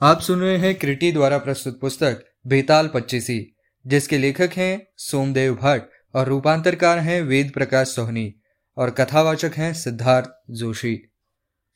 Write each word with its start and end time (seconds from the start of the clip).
आप 0.00 0.20
सुन 0.20 0.40
रहे 0.40 0.56
हैं 0.56 0.74
क्रिटी 0.74 1.12
द्वारा 1.12 1.38
प्रस्तुत 1.38 1.80
पुस्तक 1.80 2.24
बेताल 2.46 2.88
पच्चीसी, 2.94 3.56
जिसके 3.86 4.18
लेखक 4.18 4.50
हैं 4.56 4.86
सोमदेव 4.96 5.54
भट्ट 5.54 5.82
और 6.14 6.26
रूपांतरकार 6.26 6.98
हैं 6.98 7.22
वेद 7.22 7.50
प्रकाश 7.54 7.88
सोहनी 7.88 8.34
और 8.76 8.90
कथावाचक 8.90 9.52
हैं 9.56 9.74
सिद्धार्थ 9.74 10.28
जोशी। 10.50 11.10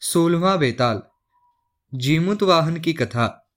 सोलवा 0.00 0.56
बेताल, 0.56 1.02
जीमुत 1.94 2.42
वाहन 2.42 2.76
की 2.76 2.92
कथा। 2.92 3.52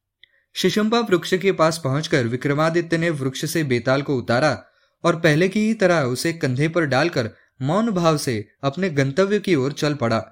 शिशंपा 0.54 1.00
वृक्ष 1.00 1.34
के 1.34 1.52
पास 1.52 1.82
पहुंचकर 1.84 2.24
विक्रमादित्य 2.24 2.98
ने 2.98 3.10
वृक्ष 3.10 3.46
से 3.46 3.64
बेताल 3.64 4.02
को 4.02 4.18
उतारा 4.18 4.66
और 5.04 5.20
पहले 5.20 5.50
की 5.50 5.68
ही 5.68 5.74
तरह 5.74 6.02
उसे 6.02 6.34
कंधे 6.34 6.68
पर 6.68 6.86
डालकर 6.86 7.30
मौन 7.62 7.92
भाव 7.92 8.18
से 8.18 8.48
अपने 8.64 8.90
गंतव्य 8.90 9.40
की 9.40 9.56
ओर 9.56 9.74
चल 9.74 9.94
पड़ा। 9.94 10.24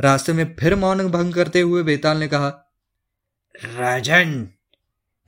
रास्ते 0.00 0.32
में 0.32 0.56
फिर 0.60 0.74
मौन 0.74 1.08
भंग 1.08 1.34
करते 1.34 1.60
हुए 1.60 1.82
बेताल 1.82 2.16
ने 2.16 2.28
कहा 2.28 2.62
राजन, 3.64 4.48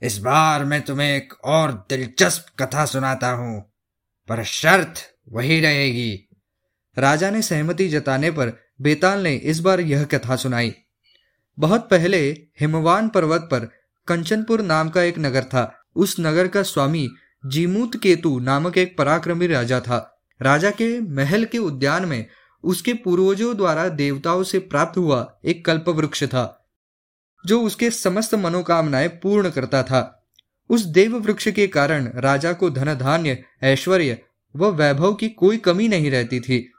इस 0.01 0.17
बार 0.17 0.65
मैं 0.65 0.81
तुम्हें 0.81 1.15
एक 1.17 1.33
और 1.43 1.71
दिलचस्प 1.89 2.45
कथा 2.59 2.85
सुनाता 2.85 3.29
हूँ, 3.31 3.61
पर 4.29 4.43
शर्त 4.43 4.93
वही 5.31 5.59
रहेगी। 5.59 6.29
राजा 6.97 7.29
ने 7.29 7.41
सहमति 7.41 7.87
जताने 7.87 8.31
पर 8.31 8.51
बेताल 8.81 9.19
ने 9.19 9.33
इस 9.35 9.59
बार 9.59 9.79
यह 9.79 10.03
कथा 10.03 10.35
सुनाई। 10.35 10.73
बहुत 11.57 11.89
पहले 11.89 12.29
हिमवान 12.59 13.09
पर्वत 13.09 13.41
पर 13.41 13.69
कंचनपुर 14.07 14.61
नाम 14.61 14.89
का 14.89 15.03
एक 15.03 15.19
नगर 15.19 15.43
था। 15.43 15.85
उस 15.95 16.15
नगर 16.19 16.47
का 16.47 16.63
स्वामी 16.63 17.09
जीमूत 17.45 17.95
केतु 18.03 18.39
नामक 18.39 18.77
एक 18.77 18.97
पराक्रमी 18.97 19.47
राजा 19.47 19.79
था। 19.79 20.21
राजा 20.41 20.71
के 20.71 20.99
महल 20.99 21.45
के 21.45 21.57
उद्यान 21.57 22.05
में 22.05 22.25
उसके 22.63 22.93
पूर्वजों 22.93 23.57
द्वारा 23.57 23.89
देवताओं 23.89 24.43
से 24.43 24.59
प्राप्त 24.59 24.97
हुआ 24.97 25.39
एक 25.45 25.65
कल्प 25.65 25.89
वृक्ष 25.89 26.23
था। 26.23 26.58
जो 27.45 27.61
उसके 27.61 27.89
समस्त 27.89 28.35
मनोकामनाएँ 28.35 29.07
पूर्ण 29.07 29.49
करता 29.49 29.83
था। 29.83 30.27
उस 30.69 30.81
देव 30.81 31.17
वृक्ष 31.17 31.47
के 31.47 31.67
कारण 31.67 32.09
राजा 32.15 32.53
को 32.53 32.69
धन 32.69 32.93
धान्य 32.95 33.43
ऐश्वर्य 33.63 34.21
व 34.55 34.65
वैभव 34.65 35.13
की 35.13 35.29
कोई 35.29 35.57
कमी 35.57 35.87
नहीं 35.87 36.11
रहती 36.11 36.39
थी। 36.39 36.71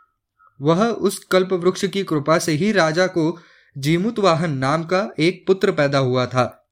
वह 0.60 0.86
उस 0.86 1.18
कल्प 1.24 1.52
वृक्ष 1.52 1.84
की 1.84 2.04
कृपा 2.04 2.38
से 2.38 2.52
ही 2.52 2.72
राजा 2.72 3.06
को 3.06 3.38
जीमुत 3.78 4.18
वाहन 4.18 4.50
नाम 4.50 4.84
का 4.84 5.08
एक 5.18 5.44
पुत्र 5.46 5.72
पैदा 5.72 5.98
हुआ 5.98 6.26
था, 6.26 6.68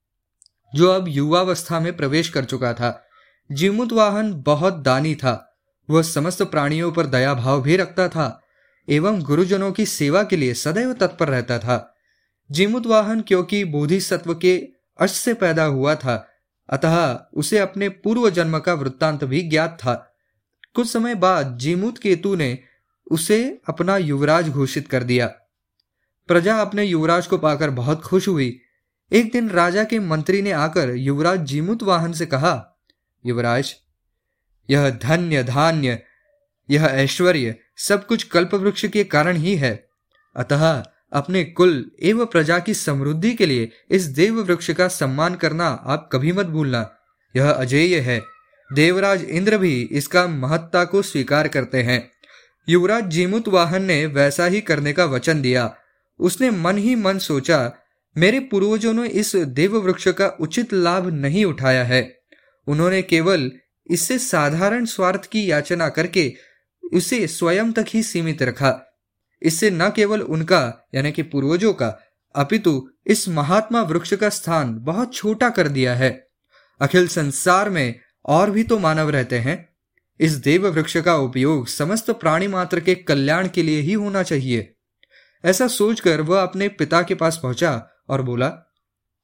जो 0.75 0.89
अब 0.89 1.09
युवावस्था 1.09 1.81
में 1.81 1.97
प्रवेश 1.97 2.29
कर 2.29 2.45
चुका 2.45 2.73
था। 2.73 3.05
जीमुत 3.53 3.93
वाहन 3.93 4.33
बहुत 4.43 4.75
दानी 4.75 5.15
था, 5.15 5.57
वह 5.91 6.03
समस्त 6.03 6.43
प्राणियों 6.43 6.93
पर 6.93 7.07
दया 7.07 7.35
भाव 7.35 7.63
भी 7.63 7.77
रखता 7.77 8.09
था, 8.09 8.43
एवं 8.89 9.21
गुरुजनों 9.23 9.73
की 9.73 9.87
सेवा 9.87 10.23
के 10.23 10.37
लिए 10.37 10.55
सदैव 10.55 10.93
तत्पर 10.93 11.29
रहता 11.29 11.59
था। 11.59 11.98
जीमुत 12.51 12.87
वाहन 12.87 13.21
क्योंकि 13.21 13.65
बोधिसत्व 13.65 14.35
के 14.35 14.69
अश 15.01 15.11
से 15.11 15.35
पैदा 15.35 15.65
हुआ 15.65 15.95
था, 15.95 16.29
अतः 16.69 17.19
उसे 17.35 17.59
अपने 17.59 17.89
पूर्व 17.89 18.31
जन्म 18.31 18.59
का 18.59 18.75
वृत्तांत 18.75 19.25
भी 19.25 19.43
ज्ञात 19.43 19.79
था। 19.81 20.15
कुछ 20.75 20.91
समय 20.91 21.15
बाद 21.15 21.59
जीमुत 21.59 21.99
केतु 21.99 22.35
ने 22.35 22.59
उसे 23.11 23.61
अपना 23.69 23.97
युवराज 23.97 24.49
घोषित 24.49 24.89
कर 24.89 25.03
दिया। 25.03 25.27
प्रजा 26.29 26.57
अपने 26.57 26.85
युवराज 26.85 27.27
को 27.27 27.39
पाकर 27.39 27.71
बहुत 27.71 28.03
खुश 28.03 28.29
हुई। 28.29 28.61
एक 29.13 29.33
दिन 29.33 29.51
राजा 29.51 29.85
के 29.85 29.99
मंत्री 29.99 30.43
ने 30.43 30.53
आकर 30.53 30.91
युवराज 30.91 31.41
जीमुत 31.41 31.83
वाहन 31.83 32.13
से 32.13 32.27
कहा, 32.27 32.79
युवराज, 33.27 33.75
यह 34.71 34.91
धन्य, 34.91 35.45
धान्य, 35.45 36.03
यह 36.71 36.85
ऐश्वर्य 36.85 37.59
सब 37.77 38.07
कुछ 38.07 38.23
कल्प 38.23 38.55
वृक्ष 38.55 38.87
के 38.87 39.05
कारण 39.05 39.37
ही 39.37 39.57
है। 39.57 39.89
अतः 40.37 40.83
अपने 41.13 41.45
कुल 41.45 41.91
एवं 42.03 42.27
प्रजा 42.27 42.59
की 42.59 42.75
समृद्धि 42.75 43.35
के 43.35 43.47
लिए 43.47 43.73
इस 43.91 44.03
देव 44.03 44.41
वृक्ष 44.41 44.71
का 44.71 44.89
सम्मान 44.89 45.35
करना 45.35 45.67
आप 45.67 46.09
कभी 46.13 46.33
मत 46.33 46.47
भूलना। 46.47 46.95
यह 47.37 47.51
अजेय 47.51 47.99
है। 47.99 48.23
देवराज 48.73 49.23
इंद्र 49.23 49.59
भी 49.59 49.89
इसका 49.93 50.27
महत्ता 50.27 50.85
को 50.85 51.03
स्वीकार 51.03 51.49
करते 51.49 51.83
हैं। 51.83 52.11
युवराज 52.69 53.05
जीमुत 53.05 53.49
वाहन 53.49 53.83
ने 53.83 54.07
वैसा 54.07 54.47
ही 54.47 54.61
करने 54.61 54.93
का 54.93 55.05
वचन 55.05 55.43
दिया। 55.43 55.77
उसने 56.19 56.51
मन 56.51 56.79
ही 56.79 56.95
मन 56.95 57.19
सोचा, 57.19 57.73
मेरे 58.19 58.41
पूर्वजों 58.41 58.93
ने 58.93 59.09
इस 59.09 59.37
देव 59.37 59.77
वृक्ष 59.77 60.09
का 60.09 60.37
उचित 60.41 60.73
लाभ 60.73 61.07
नहीं 61.07 61.45
उठाया 61.45 61.85
है। 61.85 62.19
उन्होंने 62.67 63.03
केवल 63.03 63.53
इससे 63.91 64.19
साधारण 64.19 64.85
स्वार्थ 64.85 65.27
की 65.27 65.51
याचना 65.51 65.89
करके 65.89 66.33
उसे 66.95 67.27
स्वयं 67.27 67.73
तक 67.73 67.85
ही 67.89 68.03
सीमित 68.03 68.43
रखा। 68.43 68.88
इससे 69.43 69.71
न 69.71 69.91
केवल 69.91 70.21
उनका, 70.21 70.89
यानी 70.95 71.13
कि 71.13 71.23
पूर्वजों 71.23 71.73
का, 71.73 72.01
अपितु 72.35 72.91
इस 73.07 73.29
महात्मा 73.29 73.83
वृक्ष 73.83 74.15
का 74.15 74.29
स्थान 74.29 74.79
बहुत 74.79 75.15
छोटा 75.15 75.51
कर 75.51 75.69
दिया 75.69 75.95
है। 75.95 76.29
अखिल 76.81 77.09
संसार 77.09 77.71
में 77.71 78.01
और 78.27 78.51
भी 78.51 78.65
तो 78.65 78.79
मानव 78.79 79.11
रहते 79.11 79.39
हैं। 79.39 79.69
इस 80.21 80.33
देव 80.33 80.69
वृक्ष 80.69 80.97
का 80.97 81.17
उपयोग 81.17 81.69
समस्त 81.69 82.11
प्राणी 82.11 82.47
मात्र 82.47 82.81
के 82.81 82.95
कल्याण 82.95 83.49
के 83.49 83.63
लिए 83.63 83.81
ही 83.81 83.93
होना 83.93 84.23
चाहिए। 84.23 84.75
ऐसा 85.45 85.69
सोचकर 85.69 86.21
वह 86.21 86.43
अपने 86.43 86.69
पिता 86.69 87.03
के 87.03 87.15
पास 87.15 87.41
पहुँचा 87.43 87.91
और 88.09 88.23
बोला, 88.23 88.49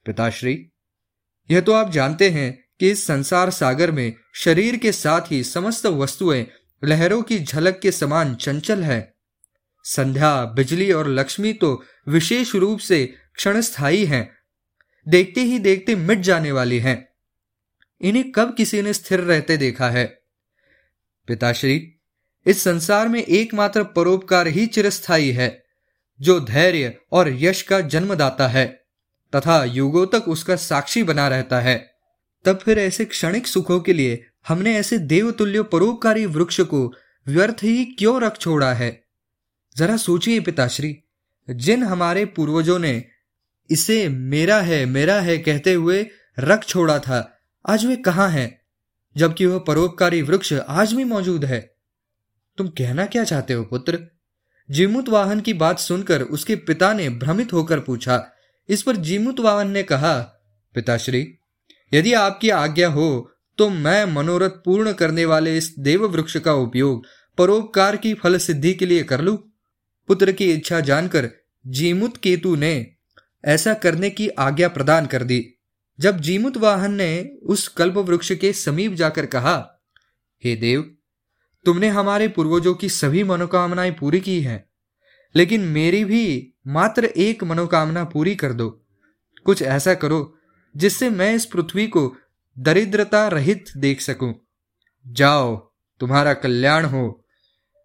पिताश्री, 0.06 0.72
यह 1.50 1.60
तो 1.60 1.72
आप 1.72 1.90
जानते 1.90 2.30
हैं 2.30 2.64
कि 2.80 2.90
इस 2.90 3.06
संसार 3.06 3.50
सागर 3.50 3.90
में 3.90 4.14
शरीर 4.34 4.76
के 4.76 4.92
साथ 4.92 5.20
ही 5.30 5.44
समस्त 5.44 5.86
वस्तुएँ 5.86 6.46
लहरों 6.84 7.22
की 7.22 7.38
झलक 7.38 7.78
के 7.78 7.92
समान 7.92 8.34
चंचल 8.34 8.82
है। 8.82 9.13
संध्या, 9.84 10.44
बिजली 10.44 10.92
और 10.92 11.08
लक्ष्मी 11.08 11.52
तो 11.52 11.84
विशेष 12.08 12.54
रूप 12.54 12.78
से 12.78 13.14
क्षणस्थायी 13.34 14.04
हैं। 14.04 14.34
देखते 15.08 15.40
ही 15.40 15.58
देखते 15.58 15.94
मिट 15.94 16.18
जाने 16.18 16.52
वाली 16.52 16.78
हैं। 16.78 17.08
इन्हें 18.00 18.32
कब 18.32 18.54
किसी 18.56 18.82
ने 18.82 18.92
स्थिर 18.92 19.20
रहते 19.20 19.56
देखा 19.56 19.90
है? 19.90 20.22
पिताश्री, 21.26 21.96
इस 22.46 22.62
संसार 22.62 23.08
में 23.08 23.22
एकमात्र 23.24 23.84
परोपकार 23.84 24.46
ही 24.46 24.66
चिरस्थायी 24.66 25.32
है, 25.32 25.64
जो 26.20 26.40
धैर्य 26.40 26.98
और 27.12 27.28
यश 27.32 27.62
का 27.62 27.80
जन्मदाता 27.80 28.48
है, 28.48 28.84
तथा 29.36 29.64
युगों 29.64 30.06
तक 30.06 30.28
उसका 30.28 30.56
साक्षी 30.56 31.02
बना 31.02 31.28
रहता 31.28 31.60
है। 31.60 31.94
तब 32.44 32.58
फिर 32.58 32.78
ऐसे 32.78 33.04
क्षणिक 33.04 33.46
सुखों 33.46 33.80
के 33.80 33.92
लिए 33.92 34.26
हमने 34.48 34.76
ऐसे 34.76 34.98
देवतुल्य 34.98 35.62
परोपकारी 35.62 36.26
वृक्ष 36.26 36.60
को 36.60 36.94
व्यर्थ 37.26 37.56
ही 37.62 37.84
क्यों 37.84 38.22
रख 38.22 38.38
छोड़ा 38.38 38.72
है? 38.72 39.03
जरा 39.76 39.96
सोचिए 39.96 40.40
पिताश्री, 40.40 40.96
जिन 41.48 41.82
हमारे 41.82 42.24
पूर्वजों 42.24 42.78
ने 42.78 43.04
इसे 43.70 44.08
मेरा 44.08 44.60
है 44.60 44.84
मेरा 44.86 45.20
है 45.20 45.38
कहते 45.38 45.72
हुए 45.72 46.06
रख 46.38 46.64
छोड़ा 46.64 46.98
था, 46.98 47.38
आज 47.68 47.84
वे 47.86 47.96
कहाँ 47.96 48.28
हैं? 48.30 48.60
जबकि 49.16 49.46
वह 49.46 49.58
परोपकारी 49.58 50.22
वृक्ष 50.22 50.52
आज 50.52 50.92
भी 50.92 51.04
मौजूद 51.04 51.44
है। 51.44 51.60
तुम 52.58 52.68
कहना 52.68 53.06
क्या 53.06 53.24
चाहते 53.24 53.54
हो 53.54 53.64
पुत्र? 53.64 53.98
जीमुत 54.70 55.08
वाहन 55.08 55.40
की 55.40 55.52
बात 55.54 55.78
सुनकर 55.78 56.22
उसके 56.22 56.56
पिता 56.56 56.92
ने 56.92 57.08
भ्रमित 57.08 57.52
होकर 57.52 57.80
पूछा। 57.80 58.24
इस 58.68 58.82
पर 58.82 58.96
जीमुत 58.96 59.40
वाहन 59.40 59.70
ने 59.70 59.82
कहा, 59.82 60.18
पिताश्री, 60.74 61.38
यदि 61.92 62.12
आपकी 62.12 62.50
आज्ञा 62.50 62.88
हो 62.88 63.30
तो 63.58 63.68
मैं 63.68 64.04
मनोरथ 64.04 64.50
पूर्ण 64.64 64.92
करने 64.92 65.24
वाले 65.24 65.56
इस 65.56 65.74
देव 65.78 66.06
वृक्ष 66.06 66.36
का 66.36 66.52
उपयोग 66.52 67.04
परोपकार 67.38 67.96
की 67.96 68.14
फल 68.14 68.36
सिद्धि 68.36 68.74
के 68.74 68.86
लिए 68.86 69.02
कर 69.02 69.20
लू। 69.20 69.36
पुत्र 70.08 70.32
की 70.32 70.52
इच्छा 70.52 70.80
जानकर 70.80 71.30
जीमुत 71.66 72.16
केतु 72.16 72.56
ने 72.56 72.90
ऐसा 73.44 73.74
करने 73.74 74.10
की 74.10 74.28
आज्ञा 74.28 74.68
प्रदान 74.68 75.06
कर 75.06 75.22
दी। 75.22 75.54
जब 76.00 76.20
जीमुत 76.20 76.56
वाहन 76.56 76.94
ने 76.94 77.38
उस 77.42 77.68
कल्प 77.68 77.94
वृक्ष 77.94 78.32
के 78.32 78.52
समीप 78.52 78.92
जाकर 78.92 79.26
कहा, 79.26 79.80
हे 80.44 80.56
देव, 80.56 80.96
तुमने 81.64 81.88
हमारे 81.88 82.28
पूर्वजों 82.28 82.74
की 82.74 82.88
सभी 82.88 83.22
मनोकामनाएँ 83.24 83.90
पूरी 83.90 84.20
की 84.20 84.40
हैं, 84.40 84.64
लेकिन 85.34 85.60
मेरी 85.60 86.04
भी 86.04 86.54
मात्र 86.66 87.04
एक 87.04 87.44
मनोकामना 87.44 88.04
पूरी 88.04 88.34
कर 88.36 88.52
दो। 88.52 88.68
कुछ 89.44 89.62
ऐसा 89.62 89.94
करो 89.94 90.38
जिससे 90.76 91.10
मैं 91.10 91.34
इस 91.34 91.44
पृथ्वी 91.44 91.86
को 91.86 92.16
दरिद्रता 92.58 93.28
रहित 93.28 93.64
देख 93.76 94.00
सकूँ। 94.00 94.34
जाओ, 95.06 95.56
तुम्हारा 96.00 96.34
कल्याण 96.34 96.84
हो। 96.84 97.23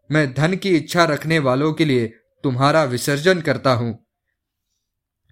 मैं 0.09 0.33
धन 0.33 0.55
की 0.55 0.75
इच्छा 0.77 1.03
रखने 1.03 1.39
वालों 1.39 1.71
के 1.73 1.85
लिए 1.85 2.07
तुम्हारा 2.43 2.83
विसर्जन 2.85 3.41
करता 3.41 3.71
हूँ। 3.73 3.97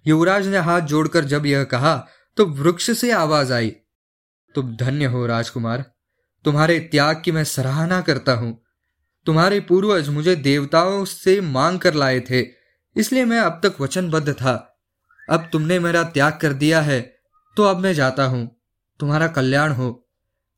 युवराज 0.06 0.46
ने 0.46 0.58
हाथ 0.60 0.80
जोड़कर 0.80 1.24
जब 1.24 1.46
यह 1.46 1.64
कहा 1.64 1.96
तो 2.36 2.46
वृक्ष 2.46 2.90
से 2.90 3.10
आवाज़ 3.12 3.52
आई। 3.52 3.70
तुम 4.54 4.76
धन्य 4.76 5.04
हो 5.04 5.26
राजकुमार। 5.26 5.84
तुम्हारे 6.44 6.78
त्याग 6.82 7.22
की 7.24 7.32
मैं 7.32 7.44
सराहना 7.46 8.00
करता 8.00 8.32
हूँ। 8.32 8.56
तुम्हारे 9.26 9.60
पूर्वज 9.60 10.08
मुझे 10.08 10.34
देवताओं 10.36 11.04
से 11.04 11.40
मांग 11.40 11.78
कर 11.78 11.94
लाए 11.94 12.20
थे, 12.20 12.40
इसलिए 12.96 13.24
मैं 13.24 13.38
अब 13.38 13.60
तक 13.62 13.80
वचनबद्ध 13.80 14.32
था। 14.32 14.54
अब 15.28 15.48
तुमने 15.52 15.78
मेरा 15.78 16.02
त्याग 16.04 16.38
कर 16.42 16.52
दिया 16.54 16.80
है 16.80 17.00
तो 17.56 17.64
अब 17.64 17.78
मैं 17.78 17.92
जाता 17.94 18.24
हूँ। 18.24 18.46
तुम्हारा 19.00 19.26
कल्याण 19.28 19.72
हो। 19.72 19.90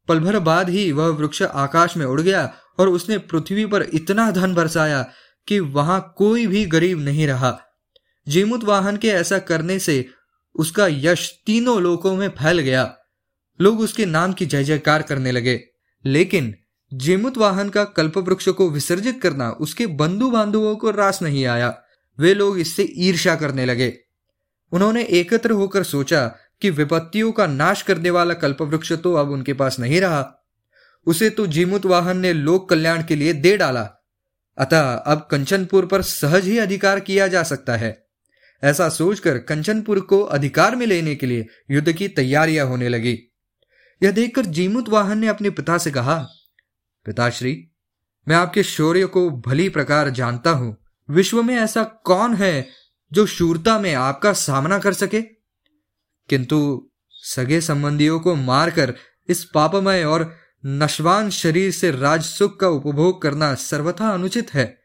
पलभर 0.08 0.38
बाद 0.40 0.68
ही 0.68 0.90
वह 0.92 1.08
वृक्ष 1.08 1.42
आकाश 1.42 1.96
में 1.96 2.04
उड़ 2.06 2.20
गया 2.20 2.44
और 2.80 2.88
उसने 2.88 3.18
पृथ्वी 3.18 3.66
पर 3.66 3.82
इतना 3.82 4.30
धन 4.30 4.54
बरसाया 4.54 5.10
कि 5.48 5.60
वहाँ 5.60 6.14
कोई 6.16 6.46
भी 6.46 6.66
गरीब 6.66 7.00
नहीं 7.00 7.26
रहा। 7.26 7.60
जीमुत 8.28 8.64
वाहन 8.64 8.96
के 8.96 9.08
ऐसा 9.08 9.38
करने 9.38 9.78
से 9.78 10.08
उसका 10.54 10.86
यश 10.90 11.42
तीनों 11.46 11.82
लोकों 11.82 12.16
में 12.16 12.28
फैल 12.28 12.58
गया। 12.58 12.96
लोग 13.60 13.80
उसके 13.80 14.06
नाम 14.06 14.32
की 14.32 14.46
जय 14.46 14.64
जयकार 14.64 15.02
करने 15.02 15.32
लगे। 15.32 15.64
लेकिन 16.04 16.54
जेमुत 16.94 17.38
वाहन 17.38 17.68
का 17.68 17.84
कल्प 17.84 18.18
वृक्ष 18.18 18.48
को 18.48 18.70
विसर्जित 18.70 19.22
करना 19.22 19.50
उसके 19.50 19.86
बंधु 19.86 20.30
बांधुओं 20.30 20.76
को 20.76 20.90
रास 20.90 21.22
नहीं 21.22 21.46
आया। 21.46 21.82
वे 22.18 22.34
लोग 22.34 22.58
इससे 22.58 22.92
ईर्ष्या 22.96 23.36
करने 23.36 23.66
लगे। 23.66 23.98
उन्होंने 24.72 25.04
एकत्र 25.04 25.50
होकर 25.50 25.82
सोचा 25.82 26.34
कि 26.60 26.70
विपत्तियों 26.70 27.32
का 27.32 27.46
नाश 27.46 27.82
करने 27.82 28.10
वाला 28.10 28.34
कल्प 28.34 28.62
वृक्ष 28.62 28.92
तो 28.92 29.14
अब 29.14 29.30
उनके 29.30 29.52
पास 29.52 29.78
नहीं 29.78 30.00
रहा। 30.00 30.39
उसे 31.06 31.30
तो 31.30 31.46
जीमुत 31.46 31.86
वाहन 31.86 32.16
ने 32.16 32.32
लोक 32.32 32.68
कल्याण 32.70 33.02
के 33.02 33.16
लिए 33.16 33.32
दे 33.32 33.56
डाला। 33.56 33.82
अतः 34.58 34.92
अब 34.92 35.28
कंचनपुर 35.30 35.86
पर 35.86 36.02
सहज 36.02 36.44
ही 36.44 36.58
अधिकार 36.58 37.00
किया 37.00 37.28
जा 37.28 37.42
सकता 37.42 37.76
है। 37.76 38.06
ऐसा 38.64 38.88
सोचकर 38.88 39.38
कंचनपुर 39.38 40.00
को 40.00 40.20
अधिकार 40.20 40.76
में 40.76 40.86
लेने 40.86 41.14
के 41.14 41.26
लिए 41.26 41.46
युद्ध 41.70 41.92
की 41.92 42.08
तैयारियाँ 42.08 42.66
होने 42.66 42.88
लगी। 42.88 43.18
यह 44.02 44.10
देखकर 44.10 44.44
जीमुत 44.46 44.88
वाहन 44.88 45.18
ने 45.18 45.26
अपने 45.26 45.50
पिता 45.50 45.78
से 45.78 45.90
कहा, 45.90 46.28
पिताश्री, 47.06 47.70
मैं 48.28 48.36
आपके 48.36 48.62
शौर्य 48.62 49.06
को 49.06 49.30
भली 49.30 49.68
प्रकार 49.68 50.10
जानता 50.10 50.50
हूँ। 50.50 50.76
विश्व 51.10 51.42
में 51.42 51.56
ऐसा 51.56 51.82
कौन 51.82 52.34
है 52.34 52.68
जो 53.12 53.26
शूरता 53.26 53.78
में 53.78 53.94
आपका 53.94 54.32
सामना 54.32 54.78
कर 54.78 54.92
सके? 54.92 55.22
किंतु 56.28 56.90
सगे 57.08 57.60
संबंधियों 57.60 58.20
को 58.20 58.34
मारकर 58.34 58.94
इस 59.28 59.44
पापमय 59.44 60.04
और 60.04 60.36
नशवान 60.64 61.30
शरीर 61.30 61.70
से 61.70 61.90
राज 61.90 62.22
सुख 62.22 62.58
का 62.60 62.68
उपभोग 62.68 63.22
करना 63.22 63.54
सर्वथा 63.54 64.08
अनुचित 64.08 64.54
है। 64.54 64.78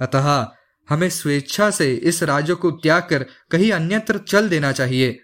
अतः 0.00 0.48
हमें 0.88 1.10
स्वेच्छा 1.10 1.70
से 1.70 1.94
इस 1.94 2.22
राज्य 2.22 2.54
को 2.54 2.70
त्याग 2.70 3.02
कर 3.02 3.26
कहीं 3.50 3.72
अन्यत्र 3.72 4.18
चल 4.18 4.48
देना 4.48 4.72
चाहिए। 4.72 5.20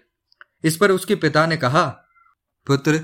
इस 0.63 0.77
पर 0.77 0.91
उसके 0.91 1.15
पिता 1.15 1.45
ने 1.45 1.57
कहा, 1.57 1.85
पुत्र, 2.67 3.01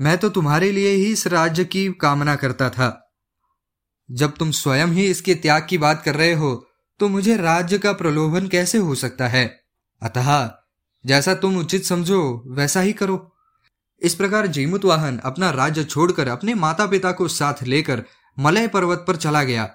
मैं 0.00 0.18
तो 0.18 0.28
तुम्हारे 0.28 0.70
लिए 0.72 0.90
ही 0.90 1.12
इस 1.12 1.26
राज्य 1.26 1.64
की 1.64 1.92
कामना 1.92 2.36
करता 2.36 2.70
था। 2.70 3.10
जब 4.10 4.36
तुम 4.36 4.50
स्वयं 4.50 4.86
ही 4.86 5.06
इसके 5.06 5.34
त्याग 5.34 5.66
की 5.70 5.78
बात 5.78 6.02
कर 6.02 6.14
रहे 6.14 6.32
हो 6.32 6.66
तो 7.00 7.08
मुझे 7.08 7.36
राज्य 7.36 7.78
का 7.78 7.92
प्रलोभन 7.92 8.46
कैसे 8.48 8.78
हो 8.78 8.94
सकता 8.94 9.28
है? 9.28 9.60
अतः 10.02 10.50
जैसा 11.06 11.34
तुम 11.34 11.56
उचित 11.56 11.84
समझो, 11.84 12.42
वैसा 12.46 12.80
ही 12.80 12.92
करो। 12.92 13.33
इस 14.04 14.14
प्रकार 14.14 14.46
जीमुत 14.46 14.84
वाहन 14.84 15.18
अपना 15.18 15.50
राज्य 15.50 15.84
छोड़कर 15.84 16.28
अपने 16.28 16.54
माता 16.54 16.86
पिता 16.86 17.12
को 17.12 17.28
साथ 17.28 17.62
लेकर 17.62 18.02
मलय 18.38 18.68
पर्वत 18.68 19.04
पर 19.08 19.16
चला 19.16 19.42
गया 19.42 19.70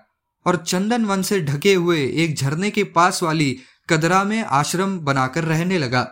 और 0.46 0.56
चंदन 0.56 1.06
वन 1.06 1.22
से 1.22 1.42
ढके 1.42 1.74
हुए 1.74 2.06
एक 2.16 2.36
झरने 2.36 2.72
के 2.72 2.84
पास 2.84 3.24
वाली 3.24 3.60
कदरा 3.90 4.24
में 4.24 4.44
आश्रम 4.44 5.00
बनाकर 5.00 5.44
रहने 5.44 5.78
लगा। 5.78 6.08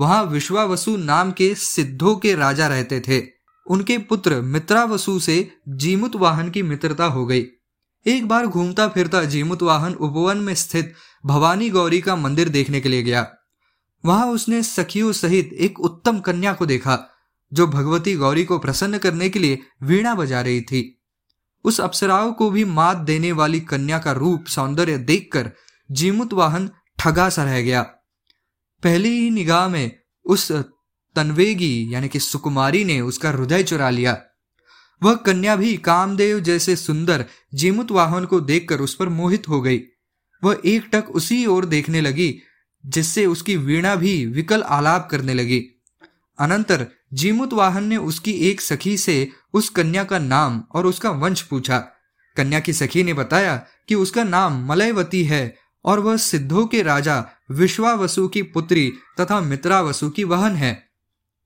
वहाँ 0.00 0.24
विश्वावसु 0.24 0.96
नाम 0.96 1.32
के 1.32 1.54
सिद्धों 1.54 2.16
के 2.16 2.34
राजा 2.34 2.68
रहते 2.68 3.00
थे। 3.00 3.22
उनके 3.66 3.98
पुत्र 3.98 4.40
मित्रावसु 4.40 5.20
से 5.20 5.52
जीमुत 5.68 6.16
वाहन 6.16 6.50
की 6.50 6.62
मित्रता 6.62 7.04
हो 7.04 7.26
गई। 7.26 7.46
एक 8.06 8.28
बार 8.28 8.46
घूमता 8.46 8.88
फिरता 8.88 9.24
जीमुत 9.24 9.62
वाहन 9.62 9.94
उपवन 9.94 10.36
में 10.36 10.54
स्थित 10.54 10.94
भवानी 11.26 11.70
गौरी 11.70 12.00
का 12.00 12.16
मंदिर 12.16 12.48
देखने 12.48 12.80
के 12.80 12.88
लिए 12.88 13.02
गया। 13.02 13.26
वहाँ 14.04 14.26
उसने 14.26 14.62
सखियों 14.62 15.12
सहित 15.12 15.52
एक 15.52 15.80
उत्तम 15.80 16.18
कन्या 16.18 16.52
को 16.52 16.66
देखा। 16.66 17.14
जो 17.52 17.66
भगवती 17.66 18.14
गौरी 18.14 18.44
को 18.44 18.58
प्रसन्न 18.58 18.98
करने 18.98 19.28
के 19.28 19.38
लिए 19.38 19.58
वीणा 19.82 20.14
बजा 20.14 20.40
रही 20.40 20.60
थी। 20.60 21.02
उस 21.64 21.80
अप्सराओं 21.80 22.32
को 22.32 22.50
भी 22.50 22.64
मात 22.64 22.96
देने 22.96 23.32
वाली 23.32 23.60
कन्या 23.60 23.98
का 23.98 24.12
रूप 24.12 24.46
सौंदर्य 24.46 24.98
देखकर 24.98 25.50
जीमुत 25.90 26.32
वाहन 26.32 26.70
ठगा 26.98 27.28
सा 27.28 27.44
रह 27.44 27.60
गया। 27.60 27.82
पहली 28.82 29.08
ही 29.08 29.30
निगाह 29.30 29.68
में 29.68 29.98
उस 30.24 30.52
तनवेगी 31.16 31.94
यानी 31.94 32.08
कि 32.08 32.18
सुकुमारी 32.18 32.84
ने 32.84 33.00
उसका 33.00 33.30
हृदय 33.30 33.62
चुरा 33.62 33.90
लिया। 33.90 34.22
वह 35.02 35.14
कन्या 35.14 35.56
भी 35.56 35.76
कामदेव 35.76 36.40
जैसे 36.40 36.76
सुंदर 36.76 37.24
जीमुत 37.54 37.90
वाहन 37.90 38.24
को 38.24 38.40
देखकर 38.40 38.80
उस 38.80 38.94
पर 38.94 39.08
मोहित 39.08 39.48
हो 39.48 39.60
गई। 39.60 39.80
वह 40.44 40.60
एक 40.64 40.88
टक 40.92 41.10
उसी 41.10 41.46
ओर 41.46 41.64
देखने 41.64 42.00
लगी, 42.00 42.38
जिससे 42.86 43.26
उसकी 43.26 43.56
वीणा 43.56 43.94
भी 43.96 44.26
विकल 44.26 44.62
आलाप 44.62 45.08
करने 45.10 45.34
लगी। 45.34 45.58
अनंतर 46.38 46.86
जीमुत 47.12 47.52
वाहन 47.52 47.84
ने 47.84 47.96
उसकी 47.96 48.32
एक 48.32 48.60
सखी 48.60 48.96
से 48.96 49.30
उस 49.54 49.68
कन्या 49.68 50.04
का 50.04 50.18
नाम 50.18 50.64
और 50.72 50.86
उसका 50.86 51.10
वंश 51.10 51.42
पूछा। 51.42 51.78
कन्या 52.36 52.60
की 52.60 52.72
सखी 52.72 53.02
ने 53.02 53.14
बताया 53.14 53.66
कि 53.88 53.94
उसका 53.94 54.24
नाम 54.24 54.66
मलयवती 54.66 55.24
है 55.24 55.56
और 55.84 56.00
वह 56.00 56.16
सिद्धों 56.16 56.66
के 56.66 56.82
राजा 56.82 57.26
विश्वावसु 57.50 58.28
की 58.28 58.42
पुत्री 58.42 58.92
तथा 59.20 59.40
मित्रावसु 59.40 60.10
की 60.10 60.24
वहन 60.24 60.56
है। 60.56 60.88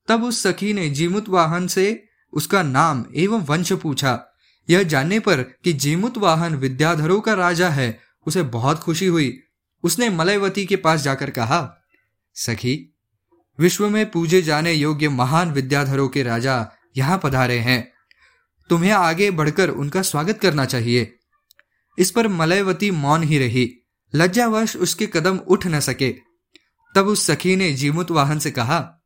तब 0.08 0.24
उस 0.24 0.42
सखी 0.42 0.72
ने 0.72 0.90
जीमुत 0.90 1.28
वाहन 1.28 1.66
से 1.66 2.04
उसका 2.32 2.62
नाम 2.62 3.04
एवं 3.16 3.44
वंश 3.44 3.72
पूछा। 3.72 4.26
यह 4.70 4.82
जानने 4.82 5.20
पर 5.20 5.42
कि 5.42 5.72
जीमुत 5.72 6.18
वाहन 6.18 6.56
विद्याधरों 6.56 7.20
का 7.20 7.34
राजा 7.34 7.68
है, 7.68 8.00
उसे 8.26 8.42
बहुत 8.42 8.78
खुशी 8.78 9.06
हुई। 9.06 9.42
उसने 9.82 10.10
मलयवती 10.10 10.66
के 10.66 10.76
पास 10.76 11.00
जाकर 11.00 11.30
कहा, 11.30 11.76
सखी 12.34 12.91
विश्व 13.60 13.90
में 13.90 14.10
पूजे 14.10 14.42
जाने 14.42 14.72
योग्य 14.72 15.08
महान 15.08 15.50
विद्याधरों 15.52 16.08
के 16.08 16.22
राजा 16.22 16.68
यहाँ 16.96 17.20
पधारे 17.22 17.58
हैं। 17.58 17.92
तुम्हें 18.70 18.92
आगे 18.92 19.30
बढ़कर 19.30 19.68
उनका 19.68 20.02
स्वागत 20.02 20.38
करना 20.40 20.64
चाहिए। 20.64 21.16
इस 21.98 22.10
पर 22.10 22.28
मलयवती 22.28 22.90
मौन 22.90 23.22
ही 23.22 23.38
रही। 23.38 23.72
लज्जावश 24.14 24.76
उसके 24.76 25.06
कदम 25.06 25.36
उठ 25.36 25.66
न 25.66 25.80
सके। 25.80 26.14
तब 26.96 27.06
उस 27.06 27.26
सखी 27.26 27.56
ने 27.56 27.72
जीमुत 27.72 28.10
वाहन 28.10 28.38
से 28.38 28.50
कहा, 28.50 29.02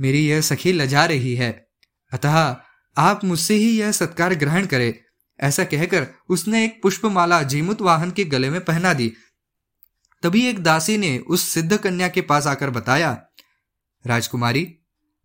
मेरी 0.00 0.26
यह 0.26 0.40
सखी 0.40 0.72
लजा 0.72 1.04
रही 1.04 1.34
है। 1.34 1.68
अतः 2.12 2.56
आप 2.96 3.24
मुझसे 3.24 3.54
ही 3.54 3.80
यह 3.80 3.92
सत्कार 3.92 4.34
ग्रहण 4.34 4.66
करें। 4.66 4.94
ऐसा 5.40 5.64
कहकर 5.64 6.06
उसने 6.28 6.64
एक 6.64 6.82
पुष्पमाला 6.82 7.42
जीमुत 7.42 7.82
वाहन 7.82 8.10
के 8.10 8.24
गले 8.24 8.50
में 8.50 8.64
पहना 8.64 8.92
दी। 8.94 9.12
तभी 10.22 10.46
एक 10.46 10.58
दासी 10.58 10.98
ने 10.98 11.18
उस 11.18 11.42
सिद्ध 11.42 11.76
कन्या 11.76 12.08
के 12.08 12.20
पास 12.20 12.46
आकर 12.46 12.70
बताया 12.70 13.26
राजकुमारी, 14.06 14.78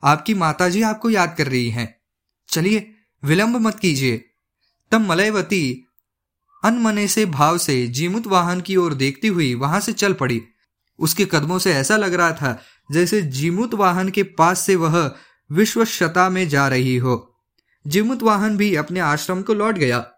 आपकी 0.04 0.34
माताजी 0.34 0.82
आपको 0.82 1.10
याद 1.10 1.36
कर 1.38 1.48
रही 1.48 1.70
हैं। 1.70 2.02
चलिए, 2.50 2.94
विलंब 3.24 3.58
मत 3.58 3.80
कीजिए। 3.80 4.26
तब 4.92 5.02
मलयवती 5.02 5.84
अनमने 6.64 7.08
से 7.08 7.26
भाव 7.26 7.58
से 7.58 7.88
जीमुत 7.88 8.28
वाहन 8.28 8.62
की 8.62 8.76
ओर 8.76 8.94
देखती 8.94 9.28
हुई 9.28 9.54
वहाँ 9.54 9.80
से 9.80 9.94
चल 9.94 10.14
पड़ी। 10.14 10.42
उसके 11.00 11.26
कदमों 11.26 11.60
से 11.60 11.74
ऐसा 11.74 11.98
लग 11.98 12.14
रहा 12.14 12.32
था 12.32 12.62
जैसे 12.92 13.22
जीमुत 13.22 13.74
वाहन 13.74 14.10
के 14.10 14.24
पास 14.24 14.60
से 14.60 14.76
वह 14.76 15.16
विश्व 15.52 15.86
शता 15.86 16.30
में 16.30 16.50
जा 16.50 16.68
रही 16.68 16.98
हो। 16.98 17.36
जीमुत 17.88 18.24
वाहन 18.24 18.58
भी 18.58 18.76
अपने 18.76 19.00
आश्रम 19.00 19.42
को 19.42 19.54
लौट 19.54 19.76
गया। 19.76 20.12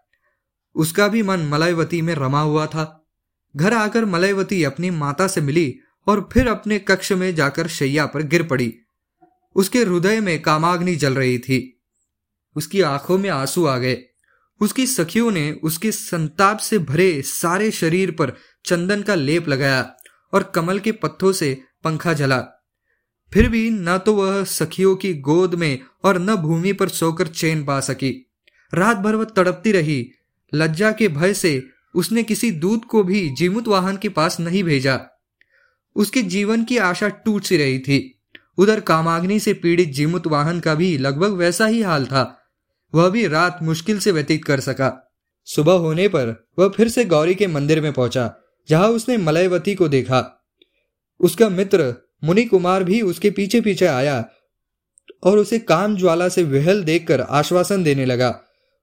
उसका 0.74 1.08
भी 1.08 1.22
मन 1.22 1.40
मलयवती 1.40 2.02
में 2.02 2.14
रमा 2.14 2.40
हुआ 2.40 2.66
था। 2.66 3.08
घर 3.56 3.74
आकर 3.74 4.04
मलयवती 4.04 4.64
अपनी 4.64 4.90
माता 4.90 5.26
से 5.26 5.40
मिली 5.40 5.78
और 6.06 6.28
फिर 6.32 6.48
अपने 6.48 6.78
कक्ष 6.78 7.12
में 7.12 7.34
जाकर 7.34 7.66
शैया 7.68 8.06
पर 8.06 8.22
गिर 8.22 8.42
पड़ी। 8.42 8.78
उसके 9.54 9.78
हृदय 9.78 10.20
में 10.20 10.42
कामाग्नि 10.42 10.96
जल 10.96 11.14
रही 11.14 11.38
थी। 11.38 11.80
उसकी 12.56 12.80
आँखों 12.80 13.18
में 13.18 13.30
आँसू 13.30 13.66
आ 13.66 13.78
गए। 13.78 14.02
उसकी 14.60 14.86
सखियों 14.86 15.30
ने 15.30 15.52
उसके 15.52 15.92
संताप 15.92 16.58
से 16.58 16.78
भरे 16.78 17.22
सारे 17.22 17.70
शरीर 17.70 18.10
पर 18.10 18.32
चंदन 18.64 19.02
का 19.02 19.14
लेप 19.14 19.48
लगाया 19.48 19.96
और 20.32 20.42
कमल 20.42 20.78
के 20.78 20.92
पत्थों 20.92 21.32
से 21.32 21.62
पंखा 21.84 22.12
जला। 22.12 22.38
फिर 23.32 23.48
भी 23.48 23.70
न 23.70 23.98
तो 23.98 24.14
वह 24.14 24.44
सखियों 24.44 24.96
की 24.96 25.14
गोद 25.14 25.54
में 25.54 25.78
और 26.04 26.18
न 26.18 26.36
भूमि 26.36 26.72
पर 26.72 26.88
सोकर 26.88 27.26
चैन 27.26 27.64
पा 27.64 27.80
सकी। 27.80 28.30
रात 28.74 28.96
भर 28.96 29.14
वह 29.14 29.24
तड़पती 29.24 29.72
रही। 29.72 30.10
लज्जा 30.54 30.92
के 30.92 31.08
भय 31.08 31.34
से 31.34 31.68
उसने 31.94 32.22
किसी 32.22 32.50
दूत 32.50 32.84
को 32.84 33.02
भी 33.02 33.30
जीमुत 33.30 33.68
वाहन 33.68 33.96
के 33.96 34.08
पास 34.08 34.40
नहीं 34.40 34.64
भेजा। 34.64 35.19
उसके 35.96 36.22
जीवन 36.22 36.64
की 36.64 36.78
आशा 36.78 37.08
टूट 37.08 37.44
सी 37.44 37.56
रही 37.56 37.78
थी। 37.78 38.20
उधर 38.58 38.80
कामाग्नि 38.80 39.40
से 39.40 39.52
पीड़ित 39.52 39.88
जीमुत 39.88 40.26
वाहन 40.26 40.60
का 40.60 40.74
भी 40.74 40.98
लगभग 40.98 41.32
वैसा 41.32 41.66
ही 41.66 41.82
हाल 41.82 42.06
था। 42.06 42.36
वह 42.94 43.08
भी 43.08 43.26
रात 43.26 43.58
मुश्किल 43.62 43.98
से 43.98 44.12
व्यतीत 44.12 44.44
कर 44.44 44.60
सका। 44.60 45.16
सुबह 45.44 45.72
होने 45.72 46.08
पर 46.08 46.48
वह 46.58 46.68
फिर 46.68 46.88
से 46.88 47.04
गौरी 47.04 47.34
के 47.34 47.46
मंदिर 47.46 47.80
में 47.80 47.92
पहुँचा, 47.92 48.34
जहाँ 48.68 48.88
उसने 48.88 49.16
मलयवती 49.16 49.74
को 49.74 49.88
देखा। 49.88 50.48
उसका 51.20 51.48
मित्र 51.48 51.94
मुनि 52.24 52.44
कुमार 52.44 52.84
भी 52.84 53.00
उसके 53.00 53.30
पीछे 53.30 53.60
पीछे 53.60 53.86
आया 53.86 54.24
और 55.22 55.38
उसे 55.38 55.58
काम 55.58 55.96
ज्वाला 55.96 56.28
से 56.28 56.42
विहल 56.42 56.84
देखकर 56.84 57.20
आश्वासन 57.20 57.82
देने 57.82 58.04
लगा। 58.04 58.40